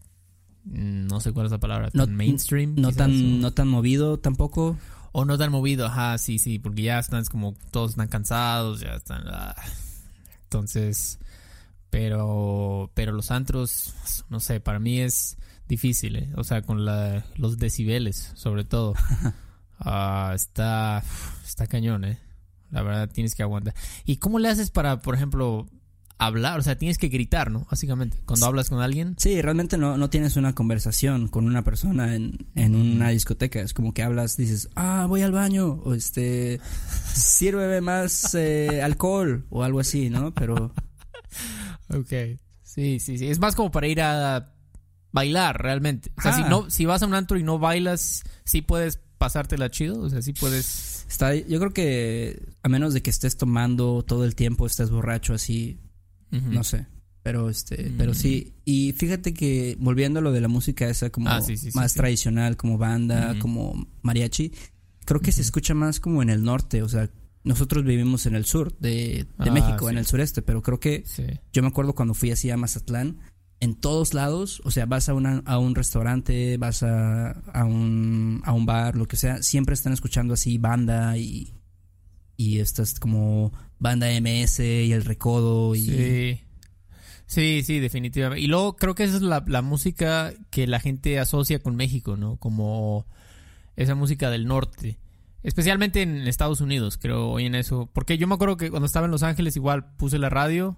mm, 0.65 1.07
No 1.07 1.21
sé 1.21 1.33
cuál 1.33 1.47
es 1.47 1.53
la 1.53 1.59
palabra. 1.59 1.91
No- 1.93 2.07
Tan 2.07 2.15
mainstream. 2.17 2.75
No 2.77 2.89
quizás, 2.89 2.97
tan, 2.97 3.11
o- 3.11 3.41
no 3.41 3.53
tan 3.53 3.69
movido 3.69 4.19
tampoco. 4.19 4.77
o 5.13 5.25
no 5.25 5.37
tan 5.39 5.51
movido, 5.51 5.87
ajá, 5.87 6.19
sí, 6.19 6.39
sí, 6.39 6.59
porque 6.59 6.83
ya 6.83 6.99
están 6.99 7.21
es 7.23 7.29
como 7.31 7.55
todos 7.71 7.91
están 7.93 8.09
cansados, 8.09 8.81
ya 8.81 8.95
están. 8.95 9.23
ah. 9.27 9.55
Entonces, 10.45 11.19
pero 11.91 12.91
pero 12.95 13.13
los 13.13 13.31
antros, 13.31 13.95
no 14.29 14.41
sé, 14.41 14.61
para 14.61 14.79
mí 14.79 15.01
es 15.01 15.37
difícil, 15.69 16.17
¿eh? 16.17 16.33
o 16.37 16.45
sea, 16.45 16.63
con 16.63 16.85
la, 16.85 17.25
los 17.37 17.59
decibeles, 17.59 18.33
sobre 18.35 18.65
todo. 18.65 18.95
Ah, 19.83 20.33
está 20.35 21.03
está 21.43 21.67
cañón, 21.67 22.05
eh. 22.05 22.19
La 22.71 22.83
verdad 22.83 23.09
tienes 23.11 23.35
que 23.35 23.43
aguantar. 23.43 23.75
¿Y 24.05 24.19
cómo 24.19 24.39
le 24.39 24.51
haces 24.51 24.71
para, 24.71 25.01
por 25.01 25.15
ejemplo, 25.15 25.67
hablar? 26.21 26.59
O 26.59 26.63
sea, 26.63 26.77
tienes 26.79 26.99
que 26.99 27.09
gritar, 27.09 27.51
¿no? 27.51 27.67
Básicamente, 27.71 28.19
cuando 28.25 28.45
Sí. 28.47 28.49
hablas 28.49 28.69
con 28.71 28.81
alguien. 28.81 29.15
Sí, 29.19 29.41
realmente 29.43 29.77
no, 29.79 29.97
no 29.97 30.11
tienes 30.11 30.37
una 30.37 30.55
conversación 30.55 31.29
con 31.29 31.47
una 31.47 31.65
persona 31.65 32.15
en, 32.15 32.47
en 32.55 32.75
una 32.77 33.09
discoteca. 33.09 33.61
Es 33.61 33.75
como 33.75 33.93
que 33.95 34.03
hablas, 34.03 34.37
dices, 34.37 34.69
ah, 34.77 35.07
voy 35.09 35.23
al 35.23 35.33
baño, 35.33 35.81
o 35.85 35.95
este, 35.95 36.61
sírveme 37.15 37.81
más 37.81 38.35
eh, 38.35 38.81
alcohol, 38.83 39.47
o 39.51 39.65
algo 39.65 39.81
así, 39.81 40.11
¿no? 40.11 40.33
Pero 40.35 40.73
Ok. 41.89 42.13
Sí, 42.63 43.01
sí, 43.01 43.19
sí. 43.19 43.27
Es 43.29 43.39
más 43.41 43.57
como 43.57 43.71
para 43.71 43.89
ir 43.89 44.01
a 44.01 44.53
bailar 45.13 45.61
realmente. 45.61 46.13
O 46.17 46.23
sea, 46.23 46.33
si 46.35 46.43
Ajá. 46.43 46.51
no, 46.51 46.71
si 46.71 46.85
vas 46.87 47.03
a 47.03 47.07
un 47.07 47.15
antro 47.15 47.37
y 47.39 47.43
no 47.43 47.59
bailas, 47.59 48.23
sí 48.45 48.63
puedes 48.63 49.01
pasártela 49.19 49.71
chido. 49.71 50.01
O 50.01 50.09
sea, 50.09 50.23
sí 50.23 50.33
puedes. 50.33 51.05
está, 51.09 51.35
yo 51.35 51.59
creo 51.59 51.73
que 51.73 52.41
a 52.63 52.69
menos 52.69 52.95
de 52.95 53.03
que 53.03 53.11
estés 53.11 53.37
tomando 53.37 54.05
todo 54.05 54.25
el 54.25 54.35
tiempo, 54.37 54.67
estés 54.67 54.91
borracho 54.91 55.35
así, 55.35 55.81
No 56.31 56.65
sé. 56.65 56.87
Pero 57.23 57.51
este, 57.51 57.91
Mm. 57.91 57.95
pero 57.99 58.15
sí. 58.15 58.55
Y 58.65 58.93
fíjate 58.93 59.35
que 59.35 59.77
volviendo 59.79 60.21
a 60.21 60.23
lo 60.23 60.33
de 60.33 60.41
la 60.41 60.49
música 60.49 60.89
esa 60.89 61.11
como 61.11 61.29
Ah, 61.29 61.41
sí, 61.43 61.57
sí, 61.57 61.71
sí, 61.71 61.77
más 61.77 61.93
sí. 61.93 61.99
tradicional, 61.99 62.57
como 62.57 62.79
banda, 62.79 63.37
como 63.41 63.87
mariachi, 64.03 64.53
creo 65.05 65.21
que 65.21 65.33
se 65.33 65.43
escucha 65.43 65.75
más 65.75 66.01
como 66.01 66.23
en 66.23 66.31
el 66.31 66.43
norte. 66.43 66.83
O 66.83 66.89
sea, 66.89 67.11
nosotros 67.45 67.85
vivimos 67.85 68.25
en 68.27 68.35
el 68.37 68.45
sur 68.47 68.77
de, 68.79 69.27
de 69.39 69.51
Ah, 69.51 69.51
México, 69.53 69.91
en 69.91 69.99
el 69.99 70.07
sureste, 70.07 70.41
pero 70.41 70.63
creo 70.63 70.81
que 70.81 71.05
yo 71.53 71.63
me 71.63 71.69
acuerdo 71.69 71.95
cuando 71.95 72.15
fui 72.15 72.31
así 72.31 72.49
a 72.51 72.57
Mazatlán, 72.57 73.19
en 73.61 73.75
todos 73.75 74.15
lados, 74.15 74.63
o 74.65 74.71
sea, 74.71 74.87
vas 74.87 75.11
a, 75.11 75.15
una, 75.15 75.43
a 75.45 75.59
un 75.59 75.75
restaurante, 75.75 76.57
vas 76.57 76.83
a, 76.83 77.33
a, 77.33 77.65
un, 77.67 78.41
a 78.45 78.55
un 78.55 78.65
bar, 78.65 78.97
lo 78.97 79.07
que 79.07 79.17
sea, 79.17 79.43
siempre 79.43 79.75
están 79.75 79.93
escuchando 79.93 80.33
así 80.33 80.57
banda 80.57 81.19
y, 81.19 81.53
y 82.41 82.59
estas 82.61 82.99
como 82.99 83.53
banda 83.79 84.07
MS 84.19 84.61
y 84.61 84.93
el 84.93 85.05
recodo 85.05 85.75
y... 85.75 85.81
Sí. 85.81 86.41
Sí, 87.27 87.63
sí, 87.65 87.79
definitivamente. 87.79 88.43
Y 88.43 88.49
luego 88.49 88.75
creo 88.75 88.97
que 88.97 89.05
esa 89.05 89.17
es 89.17 89.23
la, 89.23 89.45
la 89.47 89.63
música 89.63 90.33
que 90.51 90.67
la 90.67 90.81
gente 90.81 91.21
asocia 91.21 91.61
con 91.61 91.77
México, 91.77 92.17
¿no? 92.17 92.39
Como 92.39 93.07
esa 93.77 93.95
música 93.95 94.31
del 94.31 94.47
norte. 94.47 94.99
Especialmente 95.45 96.03
en 96.03 96.27
Estados 96.27 96.61
Unidos, 96.61 96.99
creo, 97.01 97.29
hoy 97.29 97.45
en 97.47 97.55
eso. 97.55 97.89
Porque 97.93 98.19
yo 98.19 98.27
me 98.27 98.35
acuerdo 98.35 98.57
que 98.57 98.71
cuando 98.71 98.87
estaba 98.87 99.05
en 99.05 99.13
Los 99.13 99.23
Ángeles 99.23 99.55
igual 99.55 99.95
puse 99.95 100.19
la 100.19 100.29
radio 100.29 100.77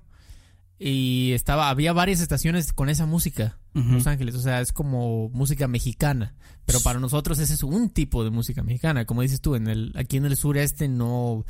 y 0.84 1.32
estaba, 1.32 1.70
había 1.70 1.92
varias 1.92 2.20
estaciones 2.20 2.72
con 2.72 2.88
esa 2.88 3.06
música 3.06 3.56
en 3.72 3.94
Los 3.94 4.08
Ángeles. 4.08 4.34
O 4.34 4.40
sea, 4.40 4.60
es 4.60 4.72
como 4.72 5.28
música 5.28 5.68
mexicana. 5.68 6.34
Pero 6.64 6.80
para 6.80 6.98
nosotros 6.98 7.38
ese 7.38 7.54
es 7.54 7.62
un 7.62 7.90
tipo 7.90 8.24
de 8.24 8.30
música 8.30 8.64
mexicana. 8.64 9.04
Como 9.04 9.22
dices 9.22 9.40
tú, 9.40 9.54
en 9.54 9.68
el, 9.68 9.92
aquí 9.96 10.16
en 10.16 10.24
el 10.24 10.36
sureste 10.36 10.88
no, 10.88 11.44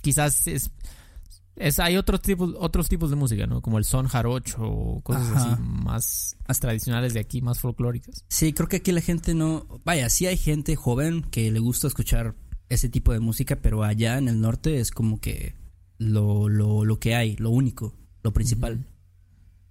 quizás 0.00 0.46
es, 0.46 0.70
es 1.56 1.78
hay 1.80 1.98
otros 1.98 2.22
tipos, 2.22 2.54
otros 2.58 2.88
tipos 2.88 3.10
de 3.10 3.16
música, 3.16 3.46
¿no? 3.46 3.60
Como 3.60 3.76
el 3.76 3.84
son 3.84 4.06
jarocho 4.06 4.62
o 4.62 5.02
cosas 5.02 5.28
Ajá. 5.28 5.52
así 5.52 5.62
más, 5.62 6.36
más 6.48 6.60
tradicionales 6.60 7.12
de 7.12 7.20
aquí, 7.20 7.42
más 7.42 7.60
folclóricas. 7.60 8.24
Sí, 8.28 8.54
creo 8.54 8.68
que 8.68 8.76
aquí 8.76 8.90
la 8.92 9.02
gente 9.02 9.34
no... 9.34 9.66
Vaya, 9.84 10.08
sí 10.08 10.26
hay 10.26 10.38
gente 10.38 10.76
joven 10.76 11.20
que 11.30 11.50
le 11.50 11.58
gusta 11.58 11.88
escuchar 11.88 12.36
ese 12.70 12.88
tipo 12.88 13.12
de 13.12 13.20
música, 13.20 13.56
pero 13.56 13.84
allá 13.84 14.16
en 14.16 14.28
el 14.28 14.40
norte 14.40 14.80
es 14.80 14.92
como 14.92 15.20
que 15.20 15.56
lo, 15.98 16.48
lo, 16.48 16.86
lo 16.86 16.98
que 16.98 17.14
hay, 17.14 17.36
lo 17.36 17.50
único, 17.50 17.94
lo 18.22 18.32
principal. 18.32 18.86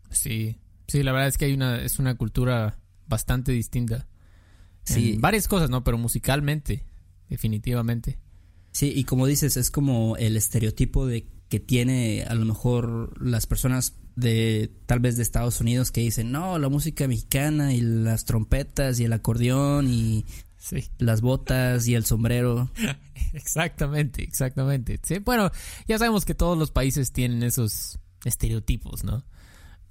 Sí, 0.09 0.59
sí, 0.87 1.03
la 1.03 1.11
verdad 1.11 1.27
es 1.29 1.37
que 1.37 1.45
hay 1.45 1.53
una, 1.53 1.81
es 1.81 1.99
una 1.99 2.15
cultura 2.15 2.79
bastante 3.07 3.51
distinta. 3.51 4.07
Sí. 4.83 5.13
En 5.13 5.21
varias 5.21 5.47
cosas, 5.47 5.69
¿no? 5.69 5.83
Pero 5.83 5.97
musicalmente, 5.97 6.83
definitivamente. 7.29 8.19
Sí, 8.71 8.91
y 8.95 9.03
como 9.03 9.27
dices, 9.27 9.57
es 9.57 9.69
como 9.69 10.15
el 10.17 10.37
estereotipo 10.37 11.05
de 11.05 11.27
que 11.49 11.59
tiene 11.59 12.23
a 12.23 12.33
lo 12.35 12.45
mejor 12.45 13.21
las 13.21 13.45
personas 13.45 13.95
de 14.15 14.71
tal 14.85 14.99
vez 14.99 15.17
de 15.17 15.23
Estados 15.23 15.59
Unidos 15.59 15.91
que 15.91 16.01
dicen, 16.01 16.31
no, 16.31 16.57
la 16.57 16.69
música 16.69 17.07
mexicana 17.07 17.73
y 17.73 17.81
las 17.81 18.25
trompetas 18.25 18.99
y 18.99 19.05
el 19.05 19.13
acordeón 19.13 19.87
y 19.89 20.25
Sí, 20.61 20.87
las 20.99 21.21
botas 21.21 21.87
y 21.87 21.95
el 21.95 22.05
sombrero. 22.05 22.69
exactamente, 23.33 24.21
exactamente. 24.21 24.99
Sí, 25.01 25.17
bueno, 25.17 25.51
ya 25.87 25.97
sabemos 25.97 26.23
que 26.23 26.35
todos 26.35 26.55
los 26.55 26.69
países 26.69 27.11
tienen 27.11 27.41
esos 27.41 27.97
estereotipos, 28.25 29.03
¿no? 29.03 29.23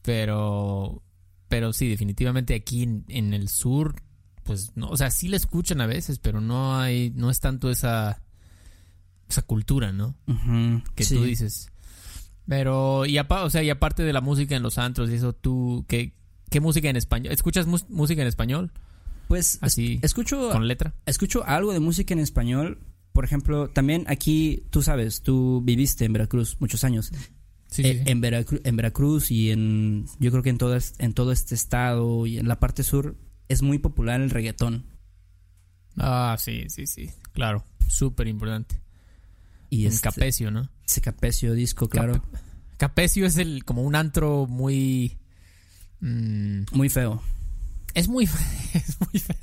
Pero, 0.03 1.03
pero 1.49 1.73
sí, 1.73 1.89
definitivamente 1.89 2.55
aquí 2.55 2.83
en, 2.83 3.05
en 3.09 3.35
el 3.35 3.49
sur, 3.49 4.03
pues, 4.45 4.73
no, 4.77 4.89
o 4.89 4.97
sea, 4.97 5.11
sí 5.11 5.29
la 5.29 5.37
escuchan 5.37 5.81
a 5.81 5.87
veces, 5.87 6.19
pero 6.19 6.41
no 6.41 6.79
hay, 6.79 7.13
no 7.15 7.31
es 7.31 7.41
tanto 7.41 7.71
esa, 7.71 8.23
esa 9.29 9.43
cultura, 9.43 9.93
¿no? 9.93 10.17
Ujú, 10.27 10.83
que 10.95 11.05
sí. 11.05 11.15
tú 11.17 11.25
dices. 11.25 11.71
Pero, 12.47 13.07
y, 13.07 13.19
apa- 13.19 13.45
o 13.45 13.51
sea, 13.51 13.63
y 13.63 13.71
aparte 13.71 14.03
de 14.03 14.13
la 14.13 14.21
música 14.21 14.57
en 14.57 14.63
los 14.63 14.79
antros 14.79 15.11
y 15.11 15.15
eso, 15.15 15.33
tú, 15.35 15.85
¿qué, 15.89 16.15
qué 16.51 16.61
música 16.61 16.89
en 16.89 16.97
español? 16.97 17.33
¿Escuchas 17.33 17.67
música 17.67 18.23
en 18.23 18.29
español? 18.29 18.73
Pues 19.29 19.55
es- 19.55 19.63
Así, 19.63 20.01
escucho, 20.03 20.51
con 20.51 20.67
letra. 20.67 20.95
escucho 21.07 21.45
algo 21.47 21.73
de 21.73 21.79
música 21.81 22.15
en 22.15 22.21
español. 22.21 22.79
Por 23.13 23.25
ejemplo, 23.25 23.69
también 23.69 24.05
aquí, 24.09 24.65
tú 24.71 24.83
sabes, 24.83 25.23
tú 25.23 25.61
viviste 25.65 26.05
en 26.05 26.13
Veracruz 26.13 26.57
muchos 26.61 26.83
años. 26.85 27.13
Sí, 27.71 27.83
Eh, 27.83 28.03
sí. 28.05 28.11
En, 28.11 28.21
Veracruz, 28.21 28.61
en 28.65 28.77
Veracruz 28.77 29.31
y 29.31 29.51
en, 29.51 30.07
yo 30.19 30.31
creo 30.31 30.43
que 30.43 30.51
en 30.51 30.59
todo, 30.59 30.75
es- 30.77 30.95
en 30.99 31.15
todo 31.15 31.31
este 31.33 31.55
estado 31.55 32.27
y 32.27 32.39
en 32.39 32.49
la 32.49 32.59
parte 32.59 32.83
sur 32.83 33.17
es 33.49 33.63
muy 33.63 33.79
popular 33.79 34.21
el 34.21 34.31
reggaetón. 34.31 34.85
Ah, 35.97 36.37
sí, 36.39 36.65
sí, 36.69 36.87
sí. 36.87 37.11
Claro. 37.33 37.65
Súper 37.89 38.27
importante. 38.29 38.81
Y 39.69 39.87
En 39.87 39.93
este, 39.93 40.03
Capecio, 40.09 40.51
¿no? 40.51 40.69
ese 40.87 41.01
Capecio 41.01 41.55
disco, 41.55 41.89
claro. 41.89 42.15
Cap- 42.15 42.41
Capecio 42.77 43.27
es 43.27 43.37
el 43.37 43.65
como 43.65 43.83
un 43.83 43.95
antro 43.95 44.47
muy. 44.49 45.19
mm, 46.01 46.63
Muy 46.73 46.89
feo. 46.89 47.23
es 47.95 48.09
muy. 48.09 48.25
Es 48.75 48.97
muy 49.01 49.21
fe- 49.21 49.37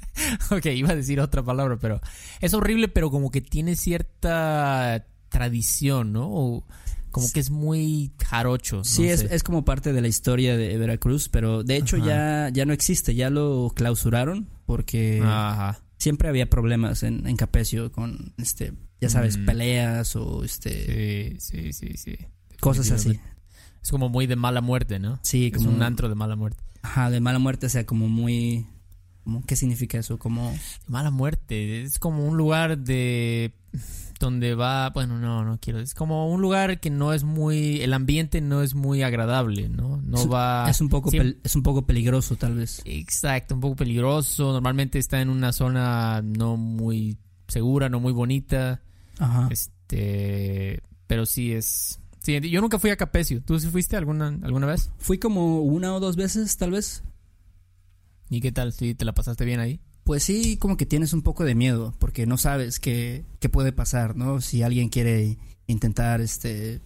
ok, 0.51 0.65
iba 0.67 0.91
a 0.91 0.95
decir 0.95 1.19
otra 1.19 1.43
palabra, 1.43 1.77
pero. 1.79 1.99
Es 2.41 2.53
horrible, 2.53 2.87
pero 2.87 3.09
como 3.11 3.29
que 3.29 3.41
tiene 3.41 3.75
cierta 3.75 5.05
tradición, 5.29 6.13
¿no? 6.13 6.27
O 6.29 6.65
como 7.11 7.31
que 7.31 7.39
es 7.39 7.49
muy 7.49 8.11
jarocho. 8.25 8.77
no 8.77 8.83
Sí, 8.83 9.07
es, 9.07 9.21
sé. 9.21 9.35
es 9.35 9.43
como 9.43 9.63
parte 9.65 9.93
de 9.93 10.01
la 10.01 10.07
historia 10.07 10.55
de 10.57 10.77
Veracruz, 10.77 11.29
pero 11.29 11.63
de 11.63 11.77
hecho 11.77 11.97
Ajá. 11.97 12.05
ya, 12.05 12.49
ya 12.53 12.65
no 12.65 12.73
existe, 12.73 13.15
ya 13.15 13.29
lo 13.29 13.71
clausuraron 13.75 14.47
porque 14.65 15.21
Ajá. 15.23 15.79
siempre 15.97 16.29
había 16.29 16.49
problemas 16.49 17.03
en, 17.03 17.25
en 17.27 17.35
Capecio 17.37 17.91
con, 17.91 18.33
este, 18.37 18.73
ya 19.01 19.09
sabes, 19.09 19.37
Mm. 19.37 19.45
peleas 19.45 20.15
o 20.15 20.43
este, 20.43 21.37
Sí, 21.39 21.71
sí, 21.71 21.73
sí, 21.73 21.97
sí. 21.97 22.17
cosas 22.59 22.91
así. 22.91 23.19
Es 23.81 23.91
como 23.91 24.09
muy 24.09 24.27
de 24.27 24.35
mala 24.35 24.59
muerte, 24.61 24.99
¿no? 24.99 25.19
Sí, 25.23 25.47
Es 25.53 25.53
como 25.63 25.69
un 25.75 25.81
antro 25.83 26.09
de 26.09 26.15
mala 26.15 26.35
muerte. 26.35 26.61
Ajá, 26.81 27.09
de 27.09 27.19
mala 27.21 27.39
muerte, 27.39 27.65
o 27.67 27.69
sea, 27.69 27.85
como 27.85 28.07
muy... 28.09 28.65
¿Qué 29.45 29.55
significa 29.55 29.97
eso? 29.97 30.17
Como... 30.17 30.53
Mala 30.87 31.11
muerte. 31.11 31.81
Es 31.83 31.99
como 31.99 32.25
un 32.27 32.37
lugar 32.37 32.77
de. 32.77 33.53
Donde 34.19 34.55
va. 34.55 34.89
Bueno, 34.89 35.19
no, 35.19 35.43
no 35.45 35.59
quiero. 35.59 35.79
Es 35.79 35.93
como 35.93 36.31
un 36.31 36.41
lugar 36.41 36.79
que 36.79 36.89
no 36.89 37.13
es 37.13 37.23
muy. 37.23 37.81
El 37.81 37.93
ambiente 37.93 38.41
no 38.41 38.63
es 38.63 38.73
muy 38.73 39.03
agradable, 39.03 39.69
¿no? 39.69 39.97
No 40.03 40.17
Es- 40.17 40.27
va. 40.31 40.67
es, 40.69 40.81
un 40.81 40.89
poco 40.89 41.11
pel- 41.11 41.37
es 41.43 41.55
un 41.55 41.61
poco 41.63 41.85
peligroso, 41.85 42.35
tal 42.35 42.55
vez. 42.55 42.81
Exacto, 42.85 43.53
un 43.53 43.61
poco 43.61 43.75
peligroso. 43.75 44.51
Normalmente 44.53 44.97
está 44.97 45.21
en 45.21 45.29
una 45.29 45.51
zona 45.53 46.21
no 46.23 46.57
muy 46.57 47.17
segura, 47.47 47.89
no 47.89 47.99
muy 47.99 48.11
bonita. 48.13 48.81
Ajá. 49.19 49.47
Este. 49.51 50.81
Pero 51.05 51.25
sí 51.25 51.53
es. 51.53 51.99
Sí, 52.19 52.39
yo 52.49 52.59
nunca 52.59 52.79
fui 52.79 52.89
a 52.89 52.97
Capecio. 52.97 53.41
¿Tú 53.45 53.59
sí 53.59 53.67
fuiste 53.67 53.95
alguna, 53.95 54.27
alguna 54.43 54.65
vez? 54.67 54.89
Fui 54.97 55.17
como 55.17 55.61
una 55.61 55.93
o 55.93 55.99
dos 55.99 56.15
veces, 56.15 56.57
tal 56.57 56.71
vez. 56.71 57.03
¿Y 58.29 58.41
qué 58.41 58.51
tal? 58.51 58.73
¿Sí 58.73 58.95
te 58.95 59.05
la 59.05 59.13
pasaste 59.13 59.45
bien 59.45 59.59
ahí? 59.59 59.79
Pues 60.03 60.23
sí, 60.23 60.57
como 60.57 60.77
que 60.77 60.85
tienes 60.85 61.13
un 61.13 61.21
poco 61.21 61.43
de 61.43 61.55
miedo, 61.55 61.93
porque 61.99 62.25
no 62.25 62.37
sabes 62.37 62.79
qué, 62.79 63.25
qué 63.39 63.49
puede 63.49 63.71
pasar, 63.71 64.15
¿no? 64.15 64.41
Si 64.41 64.63
alguien 64.63 64.89
quiere 64.89 65.37
intentar, 65.67 66.21
este, 66.21 66.81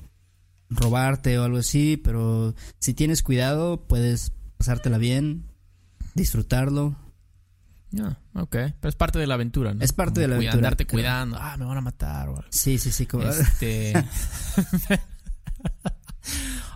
robarte 0.71 1.37
o 1.37 1.43
algo 1.43 1.57
así, 1.57 1.97
pero 1.97 2.55
si 2.79 2.93
tienes 2.93 3.21
cuidado, 3.21 3.85
puedes 3.87 4.31
pasártela 4.57 4.97
bien, 4.97 5.45
disfrutarlo. 6.15 6.95
Ah, 7.99 8.17
ok. 8.35 8.51
Pero 8.51 8.89
es 8.89 8.95
parte 8.95 9.19
de 9.19 9.27
la 9.27 9.33
aventura, 9.33 9.73
¿no? 9.73 9.83
Es 9.83 9.91
parte 9.91 10.13
Como 10.13 10.21
de 10.21 10.27
la 10.29 10.35
aventura, 10.35 10.57
Andarte 10.57 10.87
cuidando. 10.87 11.37
Ah, 11.39 11.57
me 11.57 11.65
van 11.65 11.77
a 11.77 11.81
matar 11.81 12.29
o 12.29 12.37
algo. 12.37 12.47
Sí, 12.49 12.77
sí, 12.77 12.91
sí. 12.91 13.05
Como... 13.05 13.25
Este. 13.25 13.93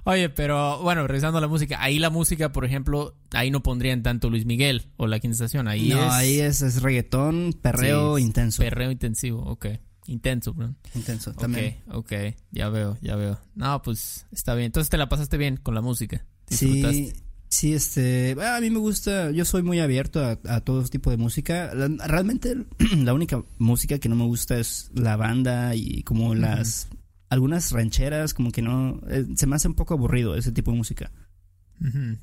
Oye, 0.06 0.30
pero 0.30 0.82
bueno, 0.82 1.06
regresando 1.08 1.40
a 1.40 1.42
la 1.42 1.48
música, 1.48 1.82
ahí 1.82 1.98
la 2.00 2.10
música, 2.10 2.52
por 2.52 2.64
ejemplo, 2.64 3.16
ahí 3.32 3.50
no 3.52 3.62
pondrían 3.64 4.04
tanto 4.04 4.30
Luis 4.30 4.46
Miguel 4.46 4.86
o 4.98 5.08
la 5.08 5.20
quinta 5.20 5.34
estación, 5.34 5.68
ahí 5.68 5.90
no, 5.90 6.06
es 6.08 6.14
ahí 6.14 6.40
es, 6.40 6.62
es 6.62 6.82
reggaetón, 6.82 7.54
perreo 7.62 8.18
Sí, 8.18 8.24
intenso. 8.24 8.62
perreo 8.62 8.92
intensivo, 8.92 9.42
ok, 9.42 9.66
intenso, 10.08 10.54
bro. 10.54 10.76
intenso, 10.94 11.34
también. 11.34 11.78
Ok, 11.88 11.96
ok, 11.96 12.14
ya 12.52 12.70
veo, 12.70 12.98
ya 13.02 13.16
veo. 13.16 13.40
No, 13.56 13.82
pues 13.82 14.28
está 14.32 14.54
bien. 14.54 14.68
Entonces 14.68 14.90
te 14.92 14.98
la 14.98 15.10
pasaste 15.10 15.38
bien 15.38 15.58
con 15.58 15.74
la 15.74 15.82
música. 15.82 16.24
Sí, 16.48 17.12
sí, 17.50 17.74
este, 17.74 18.36
a 18.40 18.62
mí 18.62 18.70
me 18.70 18.78
gusta, 18.78 19.32
yo 19.32 19.44
soy 19.46 19.64
muy 19.64 19.80
abierto 19.80 20.24
a, 20.24 20.38
a 20.48 20.62
todo 20.62 20.84
tipo 20.84 21.10
de 21.10 21.18
música. 21.18 21.74
La- 21.74 22.06
realmente 22.06 22.56
la 22.98 23.14
única 23.16 23.42
música 23.58 23.98
que 23.98 24.10
no 24.10 24.16
me 24.16 24.26
gusta 24.26 24.60
es 24.60 24.92
la 24.94 25.16
banda 25.16 25.74
y 25.74 26.04
como 26.04 26.36
las 26.36 26.90
algunas 27.36 27.72
rancheras, 27.72 28.34
como 28.34 28.52
que 28.52 28.62
no, 28.62 29.00
eh, 29.10 29.26
se 29.36 29.46
me 29.48 29.56
hace 29.56 29.68
un 29.68 29.76
poco 29.76 29.94
aburrido 29.94 30.36
ese 30.36 30.52
tipo 30.52 30.72
de 30.72 30.78
música. 30.78 31.12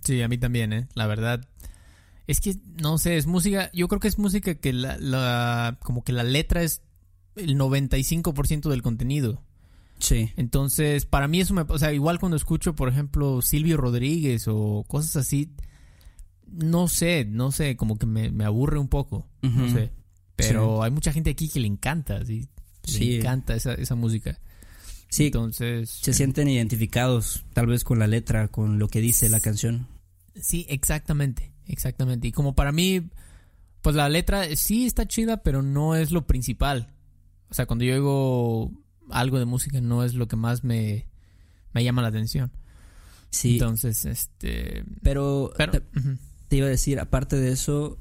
Sí, 0.02 0.22
a 0.22 0.28
mí 0.28 0.38
también, 0.38 0.72
¿eh? 0.72 0.88
La 0.94 1.06
verdad. 1.06 1.46
Es 2.26 2.40
que, 2.40 2.56
no 2.80 2.98
sé, 2.98 3.16
es 3.18 3.26
música. 3.26 3.70
Yo 3.74 3.86
creo 3.88 4.00
que 4.00 4.08
es 4.08 4.18
música 4.18 4.54
que 4.54 4.72
la. 4.72 4.96
la 4.98 5.78
como 5.82 6.02
que 6.02 6.12
la 6.12 6.22
letra 6.24 6.62
es 6.62 6.80
el 7.36 7.56
95% 7.58 8.70
del 8.70 8.82
contenido. 8.82 9.42
Sí. 9.98 10.30
Entonces, 10.36 11.04
para 11.04 11.28
mí 11.28 11.40
eso 11.40 11.52
me. 11.54 11.62
O 11.68 11.78
sea, 11.78 11.92
igual 11.92 12.18
cuando 12.18 12.36
escucho, 12.36 12.74
por 12.74 12.88
ejemplo, 12.88 13.42
Silvio 13.42 13.76
Rodríguez 13.76 14.46
o 14.48 14.84
cosas 14.88 15.16
así. 15.16 15.52
No 16.46 16.88
sé, 16.88 17.24
no 17.26 17.52
sé, 17.52 17.76
como 17.76 17.98
que 17.98 18.06
me, 18.06 18.30
me 18.30 18.44
aburre 18.44 18.78
un 18.78 18.88
poco. 18.88 19.28
No 19.42 19.68
sé. 19.70 19.90
Pero 20.36 20.82
hay 20.82 20.90
mucha 20.90 21.12
gente 21.12 21.30
aquí 21.30 21.48
que 21.48 21.60
le 21.60 21.66
encanta, 21.68 22.24
¿sí? 22.24 22.48
Le 22.86 22.92
Sí. 22.92 23.14
encanta 23.16 23.54
esa, 23.54 23.74
esa 23.74 23.94
música. 23.94 24.38
Sí, 25.12 25.26
Entonces. 25.26 25.90
se 25.90 26.14
sienten 26.14 26.48
identificados 26.48 27.44
tal 27.52 27.66
vez 27.66 27.84
con 27.84 27.98
la 27.98 28.06
letra, 28.06 28.48
con 28.48 28.78
lo 28.78 28.88
que 28.88 29.02
dice 29.02 29.28
la 29.28 29.40
canción. 29.40 29.86
Sí, 30.40 30.64
exactamente, 30.70 31.52
exactamente. 31.66 32.28
Y 32.28 32.32
como 32.32 32.54
para 32.54 32.72
mí, 32.72 33.10
pues 33.82 33.94
la 33.94 34.08
letra 34.08 34.56
sí 34.56 34.86
está 34.86 35.06
chida, 35.06 35.42
pero 35.42 35.60
no 35.60 35.96
es 35.96 36.12
lo 36.12 36.26
principal. 36.26 36.94
O 37.50 37.54
sea, 37.54 37.66
cuando 37.66 37.84
yo 37.84 37.92
oigo 37.92 38.72
algo 39.10 39.38
de 39.38 39.44
música 39.44 39.82
no 39.82 40.02
es 40.02 40.14
lo 40.14 40.28
que 40.28 40.36
más 40.36 40.64
me, 40.64 41.06
me 41.74 41.84
llama 41.84 42.00
la 42.00 42.08
atención. 42.08 42.50
Sí, 43.28 43.54
Entonces, 43.54 44.06
este... 44.06 44.82
pero, 45.02 45.52
Pero... 45.58 45.72
te, 45.72 45.82
te 46.48 46.56
iba 46.56 46.68
a 46.68 46.70
decir, 46.70 46.98
aparte 46.98 47.36
de 47.36 47.52
eso, 47.52 47.98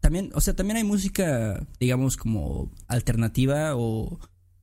también, 0.00 0.30
o 0.32 0.40
sea, 0.40 0.56
también 0.56 0.78
hay 0.78 0.84
música, 0.84 1.66
digamos, 1.78 2.16
como 2.16 2.72
alternativa 2.88 3.76
o, 3.76 4.18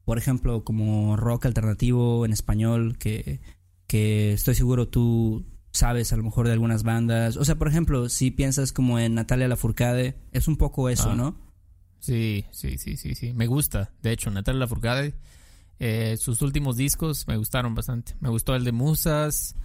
por 0.06 0.18
ejemplo, 0.18 0.64
como 0.64 1.16
rock 1.18 1.46
alternativo 1.46 2.26
en 2.26 2.34
español 2.34 2.98
que, 2.98 3.40
que 3.88 4.34
estoy 4.34 4.56
seguro 4.56 4.88
tú 4.88 5.46
sabes 5.72 6.14
a 6.14 6.18
lo 6.18 6.24
mejor 6.24 6.46
de 6.48 6.54
algunas 6.54 6.84
bandas. 6.84 7.36
O 7.38 7.46
sea, 7.46 7.56
por 7.56 7.68
ejemplo, 7.68 8.08
si 8.10 8.30
piensas 8.32 8.72
como 8.74 9.00
en 9.00 9.16
Natalia 9.16 9.48
Lafourcade, 9.48 10.16
es 10.32 10.48
un 10.48 10.58
poco 10.58 10.90
eso, 10.90 11.12
Ah. 11.12 11.16
¿no? 11.16 11.36
Sí, 12.00 12.46
sí, 12.52 12.78
sí, 12.78 12.98
sí, 12.98 13.16
sí. 13.16 13.34
Me 13.34 13.48
gusta. 13.48 13.94
De 14.02 14.12
hecho, 14.12 14.30
Natalia 14.30 14.60
Lafourcade, 14.60 15.16
eh, 15.80 16.18
sus 16.18 16.42
últimos 16.42 16.76
discos 16.78 17.26
me 17.28 17.38
gustaron 17.38 17.74
bastante. 17.76 18.16
Me 18.20 18.30
gustó 18.30 18.56
el 18.56 18.66
de 18.66 18.72
Musas, 18.74 19.56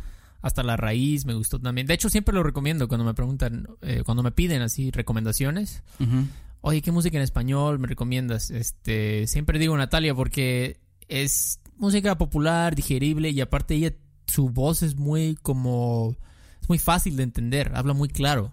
hasta 0.40 0.62
La 0.62 0.76
Raíz, 0.76 1.26
me 1.26 1.34
gustó 1.34 1.58
también. 1.58 1.86
De 1.88 1.94
hecho, 1.94 2.08
siempre 2.08 2.32
lo 2.34 2.44
recomiendo 2.44 2.86
cuando 2.86 3.04
me 3.04 3.12
preguntan, 3.12 3.66
eh, 3.82 4.02
cuando 4.06 4.22
me 4.22 4.30
piden 4.30 4.62
así 4.62 4.90
recomendaciones. 4.92 5.82
Ujú. 5.98 6.26
Oye, 6.60 6.82
¿qué 6.82 6.90
música 6.92 7.16
en 7.16 7.22
español 7.22 7.78
me 7.78 7.86
recomiendas? 7.88 8.50
Este, 8.50 9.26
siempre 9.26 9.58
digo 9.58 9.76
Natalia 9.76 10.14
porque 10.14 10.80
es 11.08 11.60
música 11.76 12.18
popular, 12.18 12.74
digerible 12.74 13.30
y 13.30 13.40
aparte 13.40 13.74
ella, 13.74 13.92
su 14.26 14.50
voz 14.50 14.82
es 14.82 14.96
muy 14.96 15.36
como, 15.42 16.16
es 16.60 16.68
muy 16.68 16.78
fácil 16.78 17.16
de 17.16 17.22
entender, 17.22 17.72
habla 17.74 17.94
muy 17.94 18.08
claro. 18.08 18.52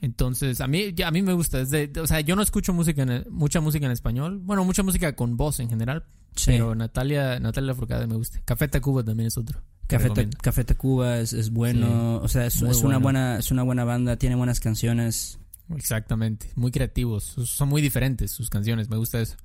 Entonces, 0.00 0.60
a 0.60 0.66
mí, 0.66 0.94
a 1.04 1.10
mí 1.10 1.22
me 1.22 1.32
gusta. 1.32 1.60
es 1.60 1.70
de- 1.70 1.92
o 2.00 2.06
sea, 2.06 2.20
yo 2.20 2.34
no 2.34 2.42
escucho 2.42 2.72
música 2.72 3.02
en- 3.02 3.24
mucha 3.30 3.60
música 3.60 3.86
en 3.86 3.92
español. 3.92 4.40
Bueno, 4.42 4.64
mucha 4.64 4.82
música 4.82 5.14
con 5.14 5.36
voz 5.36 5.60
en 5.60 5.68
general. 5.68 6.04
Sí. 6.34 6.46
Pero 6.52 6.74
Natalia, 6.74 7.38
Natalia 7.38 7.68
Lafourcade 7.68 8.06
me 8.06 8.16
gusta. 8.16 8.40
Café 8.44 8.66
Tacuba 8.68 9.04
también 9.04 9.28
es 9.28 9.36
otro. 9.38 9.62
Café. 9.86 10.08
Café 10.42 10.64
Tacuba 10.64 11.18
es, 11.18 11.32
es 11.34 11.50
bueno, 11.50 12.16
o 12.16 12.26
sea, 12.28 12.46
es, 12.46 12.60
una 12.62 12.72
bueno. 12.72 13.00
buena 13.00 13.38
es 13.38 13.50
una 13.50 13.62
buena 13.62 13.84
banda, 13.84 14.16
tiene 14.16 14.34
buenas 14.36 14.58
canciones. 14.58 15.38
Exactamente. 15.70 16.50
Muy 16.54 16.70
creativos. 16.70 17.24
Son 17.24 17.68
muy 17.68 17.80
diferentes 17.82 18.30
sus 18.30 18.50
canciones. 18.50 18.88
Me 18.88 18.96
gusta 18.96 19.20
eso. 19.20 19.36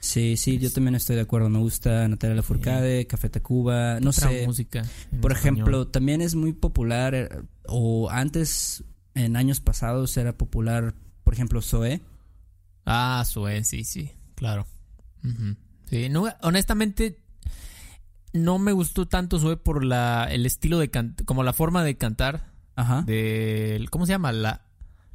Sí, 0.00 0.36
sí, 0.36 0.58
yo 0.58 0.70
también 0.70 0.94
estoy 0.94 1.16
de 1.16 1.22
acuerdo. 1.22 1.48
Me 1.48 1.58
gusta 1.58 2.06
Natalia 2.06 2.36
Lafourcade, 2.36 3.06
Café 3.06 3.28
Tacuba, 3.28 3.98
no 4.00 4.10
Otra 4.10 4.28
sé. 4.28 4.46
música. 4.46 4.82
Por 5.20 5.32
español. 5.32 5.56
ejemplo, 5.56 5.88
también 5.88 6.20
es 6.20 6.34
muy 6.34 6.52
popular, 6.52 7.14
eh, 7.14 7.28
o 7.66 8.08
antes, 8.10 8.84
en 9.14 9.36
años 9.36 9.60
pasados, 9.60 10.16
era 10.16 10.36
popular, 10.36 10.94
por 11.24 11.34
ejemplo, 11.34 11.60
Zoé. 11.62 12.02
Ah, 12.84 13.24
Sue, 13.26 13.64
sí, 13.64 13.84
sí. 13.84 14.12
Claro. 14.36 14.66
Sí, 15.90 16.08
no, 16.08 16.26
honestamente, 16.42 17.18
no 18.32 18.58
me 18.58 18.70
gustó 18.72 19.08
tanto 19.08 19.40
Sue 19.40 19.56
por 19.56 19.84
la, 19.84 20.28
el 20.30 20.46
estilo 20.46 20.78
de 20.78 20.90
cantar, 20.90 21.26
como 21.26 21.42
la 21.42 21.52
forma 21.52 21.82
de 21.82 21.96
cantar. 21.96 22.52
Ajá. 22.76 23.02
Del, 23.02 23.90
¿Cómo 23.90 24.06
se 24.06 24.12
llama? 24.12 24.30
La, 24.30 24.65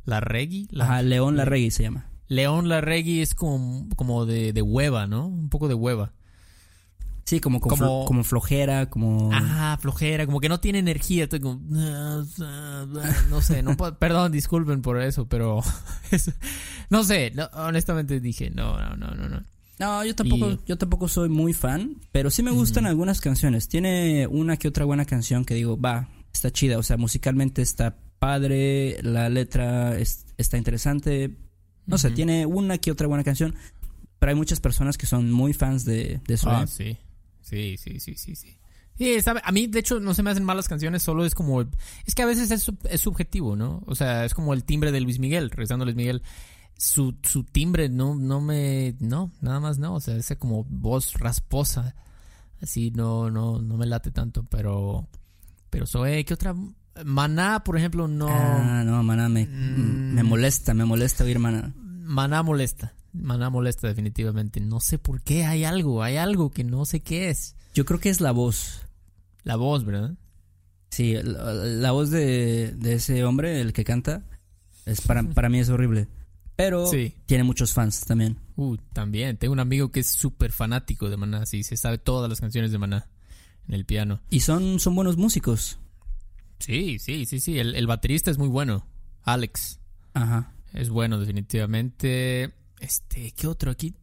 la 0.06 0.20
reggae. 0.20 0.68
La, 0.72 0.86
Ajá, 0.86 1.02
León 1.02 1.38
Larregui 1.38 1.72
se 1.72 1.84
llama. 1.84 2.08
León 2.28 2.70
la 2.70 2.82
reggae 2.82 3.22
es 3.22 3.36
como, 3.36 3.88
como 3.96 4.26
de, 4.26 4.54
de 4.54 4.62
hueva, 4.62 5.06
¿no? 5.08 5.28
Un 5.28 5.50
poco 5.50 5.68
de 5.68 5.74
hueva. 5.74 6.14
Sí, 7.26 7.40
como, 7.40 7.62
como, 7.62 7.78
Como- 7.78 8.04
flo- 8.04 8.08
como 8.08 8.24
flojera, 8.24 8.90
como... 8.90 9.32
Ajá, 9.32 9.78
flojera, 9.78 10.26
como 10.26 10.40
que 10.42 10.50
no 10.50 10.60
tiene 10.60 10.80
energía. 10.80 11.24
Estoy 11.26 11.40
como, 11.40 11.62
no 13.30 13.42
sé, 13.42 13.64
no 13.64 13.78
puedo- 13.78 13.96
perdón, 14.00 14.32
disculpen 14.32 14.82
por 14.82 15.02
eso, 15.02 15.28
pero 15.28 15.62
es- 16.12 16.32
no 16.90 17.04
sé, 17.04 17.32
no, 17.36 17.46
honestamente 17.54 18.20
dije, 18.20 18.50
no, 18.50 18.78
no, 18.80 18.96
no, 18.98 19.12
no, 19.16 19.30
no. 19.30 19.44
No, 19.80 20.06
yo 20.06 20.14
tampoco, 20.14 20.52
Y- 20.52 20.60
yo 20.68 20.78
tampoco 20.78 21.08
soy 21.08 21.30
muy 21.30 21.54
fan, 21.54 21.98
pero 22.12 22.30
sí 22.30 22.44
me 22.44 22.52
gustan 22.52 22.86
algunas 22.86 23.20
canciones. 23.20 23.68
Tiene 23.68 24.28
una 24.28 24.58
que 24.58 24.68
otra 24.68 24.86
buena 24.86 25.06
canción 25.06 25.44
que 25.44 25.56
digo, 25.56 25.80
va, 25.80 26.08
está 26.34 26.52
chida. 26.52 26.78
O 26.78 26.84
sea, 26.84 26.98
musicalmente 26.98 27.62
está 27.64 27.98
padre, 28.22 29.00
la 29.02 29.30
letra 29.30 29.98
es- 29.98 30.26
está 30.38 30.58
interesante. 30.58 31.36
No 31.88 31.98
sé, 31.98 32.12
tiene 32.12 32.46
una 32.46 32.78
que 32.78 32.92
otra 32.92 33.08
buena 33.08 33.24
canción. 33.24 33.56
Pero 34.20 34.30
hay 34.30 34.36
muchas 34.36 34.60
personas 34.60 34.98
que 35.00 35.08
son 35.08 35.32
muy 35.32 35.54
fans 35.54 35.84
de, 35.84 36.22
de 36.28 36.38
Zoé. 36.38 36.54
Ah, 36.54 36.68
sí. 36.68 36.98
Sí, 37.42 37.76
sí, 37.78 38.00
sí, 38.00 38.14
sí, 38.16 38.36
sí. 38.36 38.58
Sí, 38.96 39.20
sabe, 39.22 39.42
a 39.44 39.52
mí 39.52 39.66
de 39.66 39.80
hecho 39.80 40.00
no 40.00 40.14
se 40.14 40.22
me 40.22 40.30
hacen 40.30 40.44
malas 40.44 40.68
canciones, 40.70 41.02
solo 41.02 41.26
es 41.26 41.34
como 41.34 41.62
es 42.06 42.14
que 42.14 42.22
a 42.22 42.28
veces 42.28 42.52
es, 42.52 42.62
sub- 42.62 42.88
es 42.88 43.02
subjetivo, 43.02 43.56
¿no? 43.56 43.82
O 43.88 43.96
sea, 43.96 44.24
es 44.26 44.36
como 44.36 44.54
el 44.54 44.64
timbre 44.64 44.92
de 44.92 45.02
Luis 45.02 45.18
Miguel, 45.18 45.50
regresando 45.50 45.82
a 45.84 45.86
Luis 45.88 45.96
Miguel. 45.96 46.22
Su, 46.78 47.16
su 47.24 47.44
timbre 47.44 47.90
no 47.90 48.14
no 48.14 48.42
me 48.42 48.96
no, 49.00 49.32
nada 49.42 49.60
más 49.60 49.80
no, 49.80 49.96
o 49.96 50.00
sea, 50.00 50.16
esa 50.18 50.36
como 50.36 50.64
voz 50.66 51.14
rasposa. 51.16 51.96
Así 52.62 52.92
no 52.92 53.32
no 53.32 53.60
no 53.60 53.76
me 53.78 53.88
late 53.88 54.12
tanto, 54.12 54.44
pero 54.44 55.08
pero 55.72 55.88
Zoé, 55.88 56.24
¿qué 56.24 56.36
otra 56.36 56.54
Maná, 57.06 57.64
por 57.64 57.78
ejemplo, 57.78 58.08
no 58.08 58.28
Ah, 58.30 58.84
no, 58.86 59.02
maná, 59.04 59.30
me, 59.30 59.46
Mm. 59.48 60.14
me 60.14 60.24
molesta, 60.24 60.74
me 60.74 60.86
molesta 60.86 61.24
oír 61.24 61.40
maná. 61.40 61.74
Maná 61.76 62.44
molesta. 62.44 62.94
Maná 63.14 63.50
molesta 63.50 63.88
definitivamente. 63.88 64.60
No 64.60 64.80
sé 64.80 64.98
por 64.98 65.22
qué, 65.22 65.46
hay 65.46 65.64
algo, 65.64 66.04
hay 66.04 66.18
algo 66.18 66.52
que 66.52 66.64
no 66.64 66.86
sé 66.86 67.00
qué 67.02 67.30
es. 67.30 67.56
Yo 67.74 67.86
creo 67.86 68.00
que 68.00 68.10
es 68.10 68.20
la 68.22 68.32
voz. 68.32 68.82
La 69.44 69.56
voz, 69.56 69.86
¿verdad? 69.86 70.16
Sí, 70.90 71.14
la, 71.24 71.54
la 71.54 71.92
voz 71.92 72.10
de, 72.10 72.74
de 72.78 72.94
ese 72.94 73.24
hombre, 73.24 73.62
el 73.62 73.72
que 73.74 73.84
canta, 73.86 74.24
es 74.86 75.02
para, 75.02 75.24
para 75.34 75.50
mí 75.50 75.60
es 75.60 75.70
horrible. 75.70 76.08
Pero 76.58 76.86
Sí. 76.88 77.16
tiene 77.26 77.44
muchos 77.46 77.74
fans 77.74 78.02
también. 78.02 78.38
Uh, 78.58 78.76
también. 78.94 79.38
Tengo 79.38 79.54
un 79.54 79.60
amigo 79.62 79.90
que 79.92 80.02
es 80.02 80.08
súper 80.08 80.52
fanático 80.52 81.10
de 81.10 81.18
Maná, 81.18 81.46
sí, 81.46 81.64
se 81.64 81.78
sabe 81.78 81.98
todas 81.98 82.30
las 82.30 82.40
canciones 82.42 82.72
de 82.72 82.78
Maná 82.78 83.08
en 83.68 83.74
el 83.74 83.86
piano. 83.86 84.22
Y 84.30 84.42
son, 84.42 84.80
son 84.80 84.94
buenos 84.96 85.18
músicos. 85.18 85.80
Sí, 86.62 86.98
sí, 87.00 87.26
sí, 87.26 87.40
sí. 87.40 87.60
El, 87.60 87.76
el 87.76 87.88
baterista 87.88 88.32
es 88.32 88.38
muy 88.38 88.48
bueno. 88.48 88.86
Alex. 89.24 89.80
Ajá. 90.14 90.54
Es 90.74 90.90
bueno, 90.90 91.20
definitivamente. 91.20 92.54
Este, 92.80 93.32
¿qué 93.32 93.48
otro 93.48 93.72
aquí? 93.72 93.94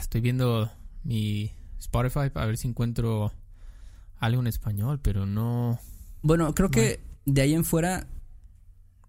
Estoy 0.00 0.20
viendo 0.20 0.70
mi 1.04 1.52
Spotify 1.78 2.30
para 2.32 2.46
ver 2.46 2.56
si 2.56 2.68
encuentro 2.68 3.32
algo 4.18 4.40
en 4.40 4.46
español, 4.46 5.00
pero 5.02 5.26
no. 5.26 5.78
Bueno, 6.22 6.54
creo 6.54 6.70
que 6.70 7.00
de 7.26 7.40
ahí 7.42 7.54
en 7.54 7.64
fuera, 7.64 8.06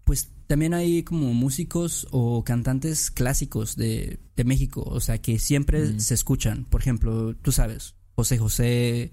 pues 0.04 0.30
también 0.48 0.74
hay 0.74 1.04
como 1.04 1.34
músicos 1.34 2.08
o 2.12 2.44
cantantes 2.44 3.12
clásicos 3.12 3.76
de, 3.76 4.20
de 4.36 4.44
México, 4.44 4.82
o 4.86 5.00
sea, 5.00 5.20
que 5.20 5.40
siempre 5.40 5.82
Mm. 5.86 6.00
se 6.00 6.14
escuchan. 6.16 6.66
Por 6.66 6.82
ejemplo, 6.82 7.36
tú 7.36 7.52
sabes, 7.52 7.96
José 8.16 8.38
José. 8.38 9.12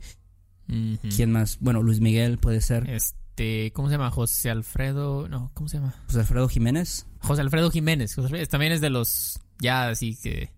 ¿quién 1.17 1.33
más? 1.33 1.59
Bueno, 1.61 1.83
Luis 1.83 2.01
Miguel 2.01 2.39
puede 2.39 2.61
ser, 2.61 2.89
Este, 2.89 3.19
¿cómo 3.75 3.89
se 3.89 3.93
llama? 3.95 4.11
José 4.11 4.51
Alfredo. 4.51 5.29
No, 5.29 5.51
¿cómo 5.55 5.69
se 5.69 5.79
llama? 5.79 5.95
José 6.07 6.21
Alfredo 6.21 6.49
Jiménez. 6.49 7.07
José 7.21 7.41
Alfredo 7.43 7.71
Jiménez. 7.71 8.15
José 8.15 8.27
Alfredo- 8.29 8.47
también 8.49 8.73
es 8.73 8.81
de 8.81 8.91
los. 8.91 9.41
Ya 9.61 9.89
así 9.89 10.17
que 10.17 10.51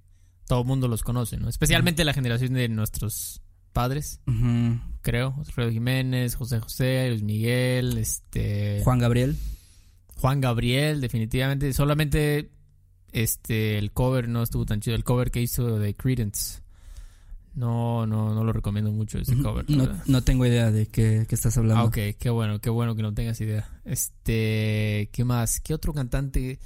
todo 0.46 0.60
el 0.62 0.66
mundo 0.66 0.88
los 0.88 1.02
conoce, 1.02 1.36
¿no? 1.36 1.48
Especialmente 1.48 2.04
la 2.04 2.12
generación 2.14 2.54
de 2.54 2.68
nuestros 2.68 3.40
padres, 3.72 4.20
creo. 5.00 5.32
José 5.32 5.50
Alfredo 5.50 5.70
Jiménez, 5.70 6.34
José 6.34 6.60
José, 6.60 7.08
Luis 7.10 7.22
Miguel, 7.22 7.98
este. 7.98 8.80
Juan 8.84 8.98
Gabriel. 8.98 9.36
Juan 10.18 10.40
Gabriel, 10.40 11.00
definitivamente. 11.00 11.72
Solamente 11.72 12.50
este 13.12 13.78
el 13.78 13.92
cover 13.92 14.28
no 14.28 14.42
estuvo 14.42 14.64
tan 14.66 14.80
chido. 14.80 14.94
El 14.96 15.04
cover 15.04 15.30
que 15.30 15.40
hizo 15.42 15.78
de 15.78 15.94
Credence. 15.94 16.61
No, 17.54 18.06
no, 18.06 18.34
no 18.34 18.44
lo 18.44 18.52
recomiendo 18.52 18.90
mucho 18.90 19.18
ese 19.18 19.36
cover. 19.36 19.68
No, 19.68 19.88
no 20.06 20.22
tengo 20.22 20.46
idea 20.46 20.70
de 20.70 20.86
qué, 20.86 21.26
qué 21.28 21.34
estás 21.34 21.56
hablando. 21.58 21.82
Ah, 21.82 21.84
ok, 21.84 22.16
qué 22.18 22.30
bueno, 22.30 22.60
qué 22.60 22.70
bueno 22.70 22.96
que 22.96 23.02
no 23.02 23.12
tengas 23.12 23.40
idea. 23.40 23.68
Este, 23.84 25.10
¿qué 25.12 25.24
más? 25.24 25.60
¿Qué 25.60 25.74
otro 25.74 25.92
cantante? 25.92 26.58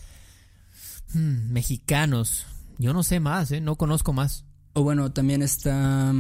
Hmm, 1.13 1.53
mexicanos. 1.53 2.47
Yo 2.79 2.93
no 2.93 3.03
sé 3.03 3.19
más, 3.19 3.51
¿eh? 3.51 3.61
No 3.61 3.77
conozco 3.77 4.13
más. 4.13 4.45
O 4.75 4.83
bueno, 4.83 5.11
también 5.13 5.43
está. 5.43 6.15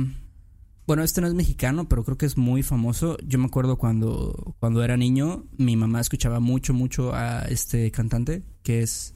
Bueno, 0.87 1.02
este 1.02 1.20
no 1.20 1.26
es 1.26 1.35
mexicano, 1.35 1.88
pero 1.88 2.05
creo 2.05 2.16
que 2.16 2.26
es 2.26 2.37
muy 2.37 2.62
famoso. 2.62 3.18
Yo 3.24 3.38
me 3.38 3.46
acuerdo 3.46 3.76
cuando, 3.76 4.57
cuando 4.59 4.83
era 4.83 4.96
niño, 4.96 5.44
mi 5.59 5.76
mamá 5.76 6.00
escuchaba 6.00 6.40
mucho, 6.40 6.72
mucho 6.74 7.14
a 7.14 7.42
este 7.42 7.90
cantante, 7.90 8.44
que 8.62 8.83
es 8.83 9.14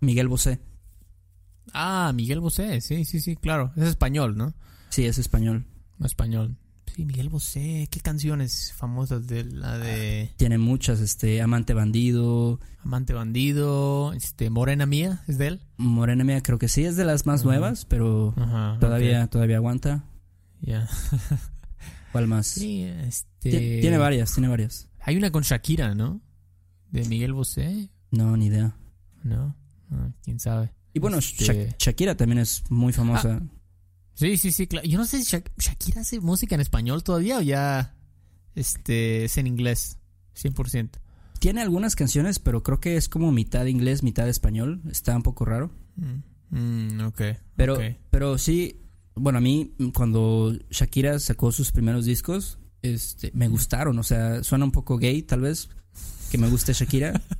Miguel 0.00 0.28
Bosé. 0.28 0.60
Ah, 1.72 2.12
Miguel 2.14 2.40
Bosé, 2.40 2.80
sí, 2.80 3.04
sí, 3.04 3.20
sí, 3.20 3.36
claro. 3.36 3.72
Es 3.76 3.84
español, 3.84 4.36
¿no? 4.36 4.52
Sí, 4.92 5.06
es 5.06 5.18
español. 5.18 5.64
Español. 6.04 6.56
Sí, 6.94 7.06
Miguel 7.06 7.30
Bosé. 7.30 7.88
¿Qué 7.90 8.00
canciones 8.00 8.74
famosas 8.76 9.26
de 9.26 9.44
la 9.44 9.78
de 9.78 10.30
Tiene 10.36 10.58
muchas, 10.58 11.00
este, 11.00 11.40
Amante 11.40 11.72
Bandido, 11.72 12.60
Amante 12.84 13.14
Bandido? 13.14 14.12
Este, 14.12 14.50
Morena 14.50 14.84
Mía, 14.84 15.22
¿es 15.26 15.38
de 15.38 15.46
él? 15.46 15.60
Morena 15.78 16.22
Mía, 16.24 16.42
creo 16.42 16.58
que 16.58 16.68
sí, 16.68 16.84
es 16.84 16.96
de 16.96 17.06
las 17.06 17.24
más 17.24 17.44
nuevas, 17.44 17.86
pero 17.86 18.34
Ajá. 18.36 18.76
todavía, 18.78 19.26
todavía 19.28 19.56
aguanta. 19.56 20.04
Ya. 20.60 20.86
¿Cuál 22.12 22.26
más? 22.26 22.46
Sí, 22.46 22.82
este. 22.82 23.50
Ti- 23.50 23.80
Tiene 23.80 23.96
varias, 23.96 24.34
tiene 24.34 24.48
varias. 24.48 24.88
Hay 25.00 25.16
una 25.16 25.30
con 25.32 25.42
Shakira, 25.42 25.94
¿no? 25.94 26.20
De 26.90 27.04
Miguel 27.06 27.32
Bosé, 27.32 27.88
No, 28.10 28.36
ni 28.36 28.46
idea. 28.46 28.76
¿no? 29.24 29.56
Ah, 29.90 30.10
¿Quién 30.22 30.38
sabe? 30.38 30.74
Y 30.92 30.98
bueno, 30.98 31.18
Este- 31.18 31.44
Sha- 31.70 31.76
Shakira 31.78 32.14
también 32.16 32.38
es 32.40 32.64
muy 32.68 32.92
famosa. 32.92 33.40
Sí, 34.14 34.36
sí, 34.36 34.52
sí, 34.52 34.66
claro. 34.66 34.86
Yo 34.86 34.98
no 34.98 35.04
sé 35.06 35.22
si 35.22 35.36
Shak- 35.36 35.50
Shakira 35.58 36.02
hace 36.02 36.20
música 36.20 36.54
en 36.54 36.60
español 36.60 37.02
todavía 37.02 37.38
o 37.38 37.42
ya 37.42 37.94
este, 38.54 39.24
es 39.24 39.36
en 39.38 39.46
inglés, 39.46 39.98
100%. 40.36 40.90
Tiene 41.38 41.60
algunas 41.62 41.96
canciones, 41.96 42.38
pero 42.38 42.62
creo 42.62 42.78
que 42.78 42.96
es 42.96 43.08
como 43.08 43.32
mitad 43.32 43.64
inglés, 43.66 44.02
mitad 44.02 44.28
español. 44.28 44.80
Está 44.90 45.16
un 45.16 45.22
poco 45.22 45.44
raro. 45.44 45.70
Mm, 45.96 46.56
mm, 46.96 47.00
ok. 47.06 47.20
Pero, 47.56 47.74
ok. 47.74 47.82
pero 48.10 48.38
sí, 48.38 48.80
bueno, 49.14 49.38
a 49.38 49.40
mí 49.40 49.74
cuando 49.94 50.56
Shakira 50.70 51.18
sacó 51.18 51.50
sus 51.50 51.72
primeros 51.72 52.04
discos, 52.04 52.58
este, 52.82 53.30
me 53.34 53.48
gustaron. 53.48 53.98
O 53.98 54.02
sea, 54.04 54.44
suena 54.44 54.64
un 54.66 54.72
poco 54.72 54.98
gay, 54.98 55.22
tal 55.22 55.40
vez, 55.40 55.68
que 56.30 56.38
me 56.38 56.48
guste 56.48 56.72
Shakira. 56.74 57.20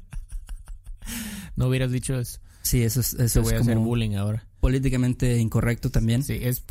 No 1.56 1.68
hubieras 1.68 1.90
dicho 1.92 2.18
eso. 2.18 2.40
Sí, 2.62 2.82
eso 2.82 3.00
es, 3.00 3.14
Te 3.16 3.24
eso 3.24 3.42
voy 3.42 3.52
es 3.52 3.58
a 3.58 3.62
hacer 3.62 3.76
bullying 3.78 4.14
ahora. 4.14 4.48
Políticamente 4.62 5.36
incorrecto 5.38 5.90
también. 5.90 6.22
Sí, 6.22 6.38
es 6.40 6.60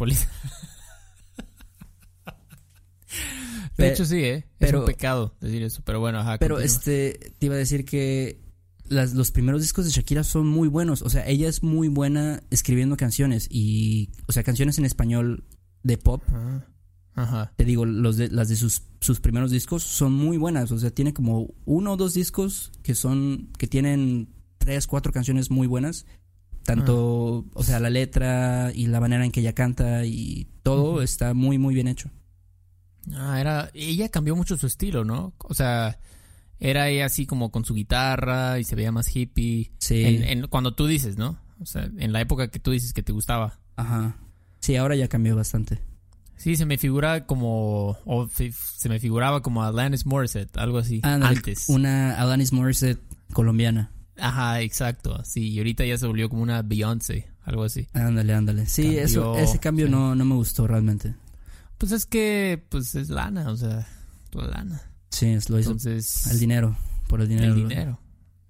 Pe- 3.75 3.84
De 3.84 3.89
hecho, 3.91 4.06
sí, 4.06 4.15
¿eh? 4.23 4.36
Es 4.38 4.45
pero- 4.58 4.80
un 4.80 4.86
pecado 4.86 5.36
decir 5.41 5.62
eso, 5.63 5.82
pero 5.86 5.99
bueno, 5.99 6.19
ajá. 6.19 6.38
Pero 6.39 6.56
continúa. 6.56 6.73
este, 6.77 7.34
te 7.38 7.45
iba 7.47 7.56
a 7.56 7.58
decir 7.58 7.84
que 7.84 8.39
las, 8.88 9.13
los 9.13 9.32
primeros 9.32 9.62
discos 9.62 9.84
de 9.86 9.91
Shakira 9.91 10.23
son 10.23 10.47
muy 10.47 10.67
buenos. 10.69 11.01
O 11.01 11.10
sea, 11.10 11.27
ella 11.27 11.49
es 11.49 11.63
muy 11.63 11.89
buena 11.89 12.41
escribiendo 12.49 12.95
canciones 12.97 13.47
y, 13.49 14.10
o 14.27 14.32
sea, 14.32 14.43
canciones 14.43 14.77
en 14.77 14.86
español 14.86 15.43
de 15.84 15.97
pop. 15.97 16.23
Ah, 16.32 16.65
Ajá. 17.13 17.54
Te 17.58 17.65
digo, 17.65 17.86
los 17.86 18.15
de, 18.15 18.30
las 18.30 18.47
de 18.47 18.56
sus, 18.56 18.84
sus 19.01 19.19
primeros 19.19 19.51
discos 19.51 19.84
son 19.84 20.13
muy 20.13 20.38
buenas. 20.38 20.71
O 20.71 20.80
sea, 20.80 20.91
tiene 20.91 21.13
como 21.13 21.54
uno 21.65 21.93
o 21.93 21.97
dos 21.97 22.13
discos 22.13 22.71
que 22.84 22.95
son, 22.95 23.49
que 23.58 23.67
tienen 23.67 24.30
tres, 24.60 24.88
cuatro 24.88 25.12
canciones 25.12 25.51
muy 25.51 25.67
buenas. 25.67 26.06
Tanto, 26.63 27.45
o 27.54 27.63
sea, 27.63 27.80
la 27.80 27.89
letra 27.89 28.71
y 28.74 28.88
la 28.88 29.00
manera 29.00 29.26
en 29.26 29.32
que 29.32 29.39
ella 29.41 29.54
canta 29.54 30.06
y 30.06 30.47
todo 30.63 31.02
está 31.02 31.34
muy, 31.34 31.58
muy 31.58 31.74
bien 31.74 31.88
hecho. 31.88 32.10
Ah, 33.13 33.39
era. 33.39 33.71
Ella 33.74 34.10
cambió 34.10 34.36
mucho 34.36 34.58
su 34.58 34.67
estilo, 34.67 35.04
¿no? 35.04 35.34
O 35.39 35.54
sea, 35.54 36.00
era 36.60 36.88
ella 36.89 37.06
así 37.06 37.26
como 37.26 37.52
con 37.52 37.65
su 37.65 37.74
guitarra 37.74 38.60
y 38.60 38.63
se 38.63 38.76
veía 38.76 38.91
más 38.91 39.13
hippie. 39.15 39.71
Sí. 39.80 40.04
En, 40.04 40.24
en- 40.24 40.47
cuando 40.47 40.76
tú 40.76 40.86
dices, 40.86 41.17
¿no? 41.17 41.39
O 41.60 41.65
sea, 41.65 41.89
en 41.97 42.13
la 42.13 42.21
época 42.21 42.50
que 42.50 42.60
tú 42.60 42.71
dices 42.71 42.93
que 42.93 43.04
te 43.04 43.12
gustaba. 43.12 43.60
Ajá. 43.76 44.17
Sí, 44.60 44.76
ahora 44.76 44.95
ya 44.95 45.08
cambió 45.08 45.36
bastante. 45.36 45.80
Sí, 46.38 46.56
se 46.56 46.65
me 46.65 46.78
figura 46.78 47.26
como. 47.26 47.97
O 48.06 48.28
se, 48.30 48.52
me 48.89 49.00
figuraba 49.00 49.41
como 49.41 49.63
Alanis 49.63 50.06
Morissette, 50.06 50.56
algo 50.58 50.78
así. 50.80 51.00
Ándale, 51.04 51.38
antes. 51.38 51.69
Una 51.69 52.15
Alanis 52.19 52.52
Morissette 52.54 53.02
colombiana. 53.34 53.91
Ajá, 54.21 54.62
exacto. 54.62 55.21
Sí, 55.25 55.49
y 55.49 55.57
ahorita 55.57 55.84
ya 55.86 55.97
se 55.97 56.05
volvió 56.07 56.29
como 56.29 56.43
una 56.43 56.62
Beyoncé, 56.62 57.27
algo 57.43 57.63
así. 57.63 57.88
Ándale, 57.93 58.34
ándale. 58.34 58.65
Sí, 58.67 58.84
Cambió, 58.84 59.01
eso, 59.03 59.38
ese 59.38 59.60
cambio 59.60 59.86
sí. 59.88 59.91
no, 59.91 60.13
no 60.15 60.25
me 60.25 60.36
gustó 60.36 60.67
realmente. 60.67 61.15
Pues 61.77 61.91
es 61.91 62.05
que, 62.05 62.63
pues 62.69 62.93
es 62.95 63.10
lana, 63.10 63.49
o 63.49 63.57
sea, 63.57 63.88
la 64.34 64.47
lana. 64.47 64.81
Sí, 65.10 65.25
es 65.27 65.49
lo 65.49 65.60
hizo. 65.60 65.71
Entonces, 65.71 66.27
el 66.27 66.39
dinero. 66.39 66.77
Por 67.07 67.21
el 67.21 67.27
dinero. 67.27 67.53
el 67.53 67.67
dinero. 67.67 67.99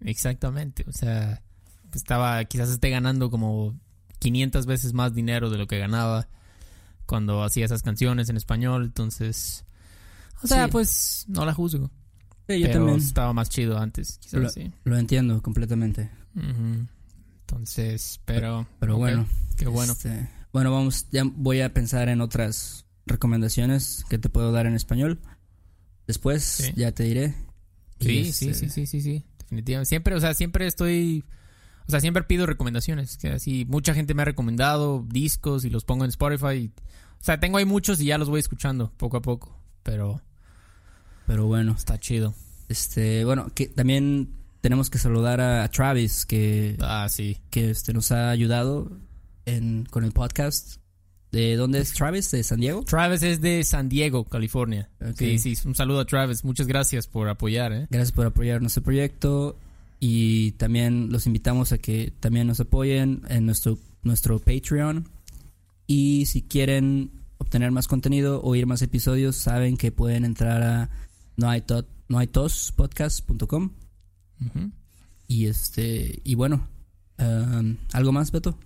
Exactamente. 0.02 0.84
O 0.88 0.92
sea, 0.92 1.42
estaba, 1.94 2.44
quizás 2.46 2.70
esté 2.70 2.90
ganando 2.90 3.32
como 3.32 3.80
500 4.20 4.66
veces 4.66 4.94
más 4.94 5.14
dinero 5.14 5.50
de 5.50 5.58
lo 5.58 5.68
que 5.68 5.80
ganaba 5.80 6.28
cuando 7.06 7.44
hacía 7.44 7.66
esas 7.66 7.82
canciones 7.82 8.30
en 8.30 8.38
español. 8.38 8.84
Entonces, 8.84 9.66
o 10.44 10.48
sea, 10.48 10.66
Sí. 10.66 10.72
pues 10.72 11.26
no 11.30 11.46
la 11.46 11.54
juzgo. 11.54 11.90
Sí, 12.48 12.60
yo 12.60 12.68
pero 12.68 12.80
también 12.80 13.00
estaba 13.00 13.34
más 13.34 13.50
chido 13.50 13.78
antes, 13.78 14.18
quizás 14.20 14.42
Lo- 14.42 14.50
sí. 14.50 14.72
lo 14.84 14.98
entiendo 14.98 15.42
completamente. 15.42 16.10
Entonces, 17.42 18.20
pero. 18.26 18.68
Pero 18.80 18.98
bueno. 18.98 19.26
Qué 19.58 19.68
bueno. 19.68 19.94
este, 19.94 20.30
bueno, 20.54 20.72
vamos, 20.72 21.08
ya 21.12 21.24
voy 21.26 21.62
a 21.62 21.74
pensar 21.74 22.10
en 22.10 22.22
otras 22.22 22.86
recomendaciones 23.06 24.06
que 24.10 24.18
te 24.18 24.30
puedo 24.30 24.52
dar 24.52 24.66
en 24.66 24.74
español. 24.74 25.20
Después 26.08 26.44
Sí. 26.44 26.74
ya 26.76 26.92
te 26.92 27.04
diré. 27.04 27.36
Sí, 28.00 28.32
sí, 28.32 28.50
este, 28.50 28.54
sí, 28.54 28.70
sí, 28.70 28.86
sí, 28.88 29.02
sí, 29.02 29.26
definitivamente. 29.40 29.90
Siempre, 29.90 30.16
o 30.16 30.20
sea, 30.20 30.34
siempre 30.34 30.66
estoy, 30.66 31.24
o 31.88 31.92
sea, 31.92 32.00
siempre 32.00 32.24
pido 32.24 32.46
recomendaciones, 32.48 33.18
que 33.18 33.30
así 33.30 33.66
mucha 33.70 33.94
gente 33.94 34.14
me 34.14 34.24
ha 34.24 34.26
recomendado 34.26 35.06
discos 35.08 35.64
y 35.66 35.70
los 35.70 35.86
pongo 35.86 36.04
en 36.06 36.10
Spotify. 36.10 36.56
y- 36.56 36.72
o 37.20 37.24
sea, 37.24 37.40
tengo 37.40 37.58
ahí 37.60 37.66
muchos 37.66 38.02
y 38.02 38.06
ya 38.06 38.18
los 38.18 38.30
voy 38.30 38.40
escuchando 38.40 38.92
poco 38.98 39.18
a 39.18 39.22
poco, 39.22 39.56
pero 39.84 40.22
Pero 41.28 41.46
bueno, 41.48 41.74
está 41.78 42.00
chido. 42.00 42.34
este, 42.70 43.24
bueno, 43.26 43.48
que 43.54 43.68
también 43.68 44.30
tenemos 44.62 44.90
que 44.90 44.98
saludar 44.98 45.42
a, 45.42 45.64
a 45.64 45.70
Travis 45.70 46.26
que, 46.26 46.78
Ah, 46.80 47.08
sí. 47.10 47.38
que 47.50 47.70
este, 47.72 47.94
nos 47.94 48.12
ha 48.12 48.30
ayudado 48.30 48.92
en, 49.46 49.86
con 49.90 50.04
el 50.04 50.12
podcast. 50.12 50.78
¿De 51.32 51.56
dónde 51.56 51.80
es 51.80 51.94
Travis? 51.94 52.30
¿De 52.32 52.44
San 52.44 52.60
Diego? 52.60 52.84
Travis 52.84 53.24
es 53.24 53.40
de 53.40 53.64
San 53.64 53.88
Diego, 53.88 54.26
California. 54.26 54.90
Ok. 55.02 55.16
Sí, 55.18 55.40
sí, 55.40 55.58
un 55.66 55.76
saludo 55.76 56.02
a 56.02 56.06
Travis. 56.06 56.44
Muchas 56.44 56.68
gracias 56.68 57.08
por 57.08 57.30
apoyar, 57.30 57.72
¿eh? 57.72 57.88
Gracias 57.90 58.12
por 58.12 58.26
apoyar 58.26 58.60
nuestro 58.62 58.84
proyecto 58.84 59.58
y 60.00 60.52
también 60.54 61.10
los 61.12 61.28
invitamos 61.28 61.72
a 61.72 61.78
que 61.78 62.12
también 62.20 62.48
nos 62.48 62.60
apoyen 62.60 63.22
en 63.30 63.46
nuestro, 63.46 63.78
nuestro 64.04 64.40
Patreon. 64.40 65.08
Y 65.88 66.26
si 66.26 66.42
quieren 66.42 67.12
obtener 67.38 67.72
más 67.72 67.88
contenido, 67.88 68.42
oír 68.44 68.66
más 68.68 68.82
episodios, 68.82 69.36
saben 69.38 69.78
que 69.78 69.92
pueden 69.94 70.26
entrar 70.26 70.62
a 70.64 70.90
noaito- 71.42 71.88
noaitospodcast.com. 72.10 73.72
Ujú. 74.46 74.72
Y 75.28 75.46
este 75.48 76.22
y 76.24 76.36
bueno, 76.36 76.68
um, 77.20 77.78
¿algo 77.94 78.12
más, 78.12 78.32
Beto? 78.32 78.58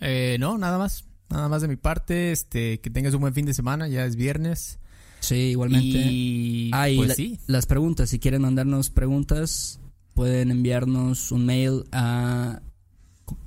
Eh, 0.00 0.36
no, 0.40 0.58
nada 0.58 0.78
más. 0.78 1.04
Nada 1.30 1.48
más 1.48 1.62
de 1.62 1.68
mi 1.68 1.76
parte. 1.76 2.32
Este, 2.32 2.80
que 2.80 2.90
tengas 2.90 3.14
un 3.14 3.20
buen 3.22 3.34
fin 3.34 3.46
de 3.46 3.54
semana. 3.54 3.88
Ya 3.88 4.04
es 4.04 4.16
viernes. 4.16 4.78
Sí, 5.20 5.34
igualmente. 5.36 5.86
Y 6.10 6.70
Ah, 6.74 6.88
y 6.90 6.96
pues 6.96 7.08
la- 7.10 7.14
sí. 7.14 7.38
las 7.46 7.66
preguntas, 7.66 8.10
si 8.10 8.18
quieren 8.18 8.42
mandarnos 8.42 8.90
preguntas, 8.90 9.78
pueden 10.14 10.50
enviarnos 10.50 11.30
un 11.32 11.46
mail 11.46 11.84
a 11.92 12.60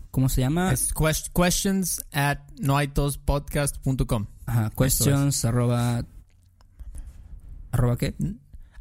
¿cómo 0.09 0.29
se 0.29 0.39
llama? 0.41 0.71
Es 0.71 0.93
quest- 0.95 1.29
questions 1.33 2.01
at 2.13 2.39
noaitospodcast.com. 2.59 4.27
Ajá, 4.45 4.69
questions 4.77 5.43
arroba 5.43 6.05
arroba 7.71 7.97
qué? 7.97 8.15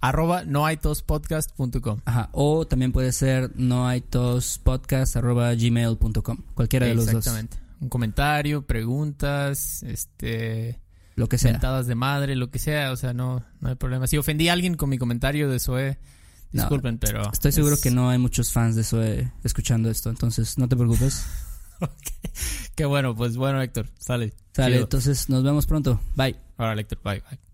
Arroba 0.05 0.45
noaitospodcast.com. 0.45 2.01
Ajá, 2.05 2.29
o 2.33 2.67
también 2.67 2.93
puede 2.93 3.11
ser 3.11 3.51
noaitospodcast 3.57 5.17
arroba 5.17 5.55
gmail.com, 5.55 6.39
cualquiera 6.53 6.85
de 6.85 6.95
los 6.95 7.07
dos, 7.07 7.15
Exactamente. 7.15 7.57
Un 7.81 7.89
comentario, 7.89 8.67
preguntas, 8.67 9.83
este, 9.83 10.79
lo 11.15 11.27
que 11.31 11.39
sea. 11.39 11.53
mentadas 11.53 11.87
de 11.87 11.95
madre, 11.95 12.37
lo 12.37 12.51
que 12.51 12.59
sea, 12.59 12.93
o 12.93 12.97
sea, 12.97 13.15
no, 13.15 13.47
no 13.61 13.69
hay 13.71 13.77
problema. 13.77 14.07
Si 14.07 14.19
ofendí 14.19 14.51
a 14.51 14.53
alguien 14.53 14.75
con 14.77 14.91
mi 14.91 14.99
comentario 14.99 15.49
de 15.49 15.59
Zoe, 15.59 15.99
No, 16.53 16.61
disculpen, 16.61 16.99
pero... 16.99 17.33
Estoy 17.33 17.53
seguro 17.53 17.77
que 17.83 17.91
no 17.91 18.11
hay 18.11 18.19
muchos 18.19 18.53
fans 18.53 18.77
de 18.77 18.85
eh, 19.03 19.33
escuchando 19.43 19.89
esto, 19.89 20.11
entonces 20.11 20.59
no 20.59 20.69
te 20.69 20.77
preocupes. 20.77 21.25
Qué 22.77 22.85
bueno, 22.85 23.17
pues 23.17 23.39
bueno, 23.39 23.63
Héctor, 23.63 23.89
sale. 23.99 24.35
Sale, 24.53 24.81
entonces 24.81 25.31
nos 25.31 25.43
vemos 25.43 25.65
pronto. 25.65 25.99
Bye. 26.15 26.37
Ahora, 26.59 26.79
Héctor, 26.79 27.01
bye, 27.03 27.23
bye. 27.31 27.54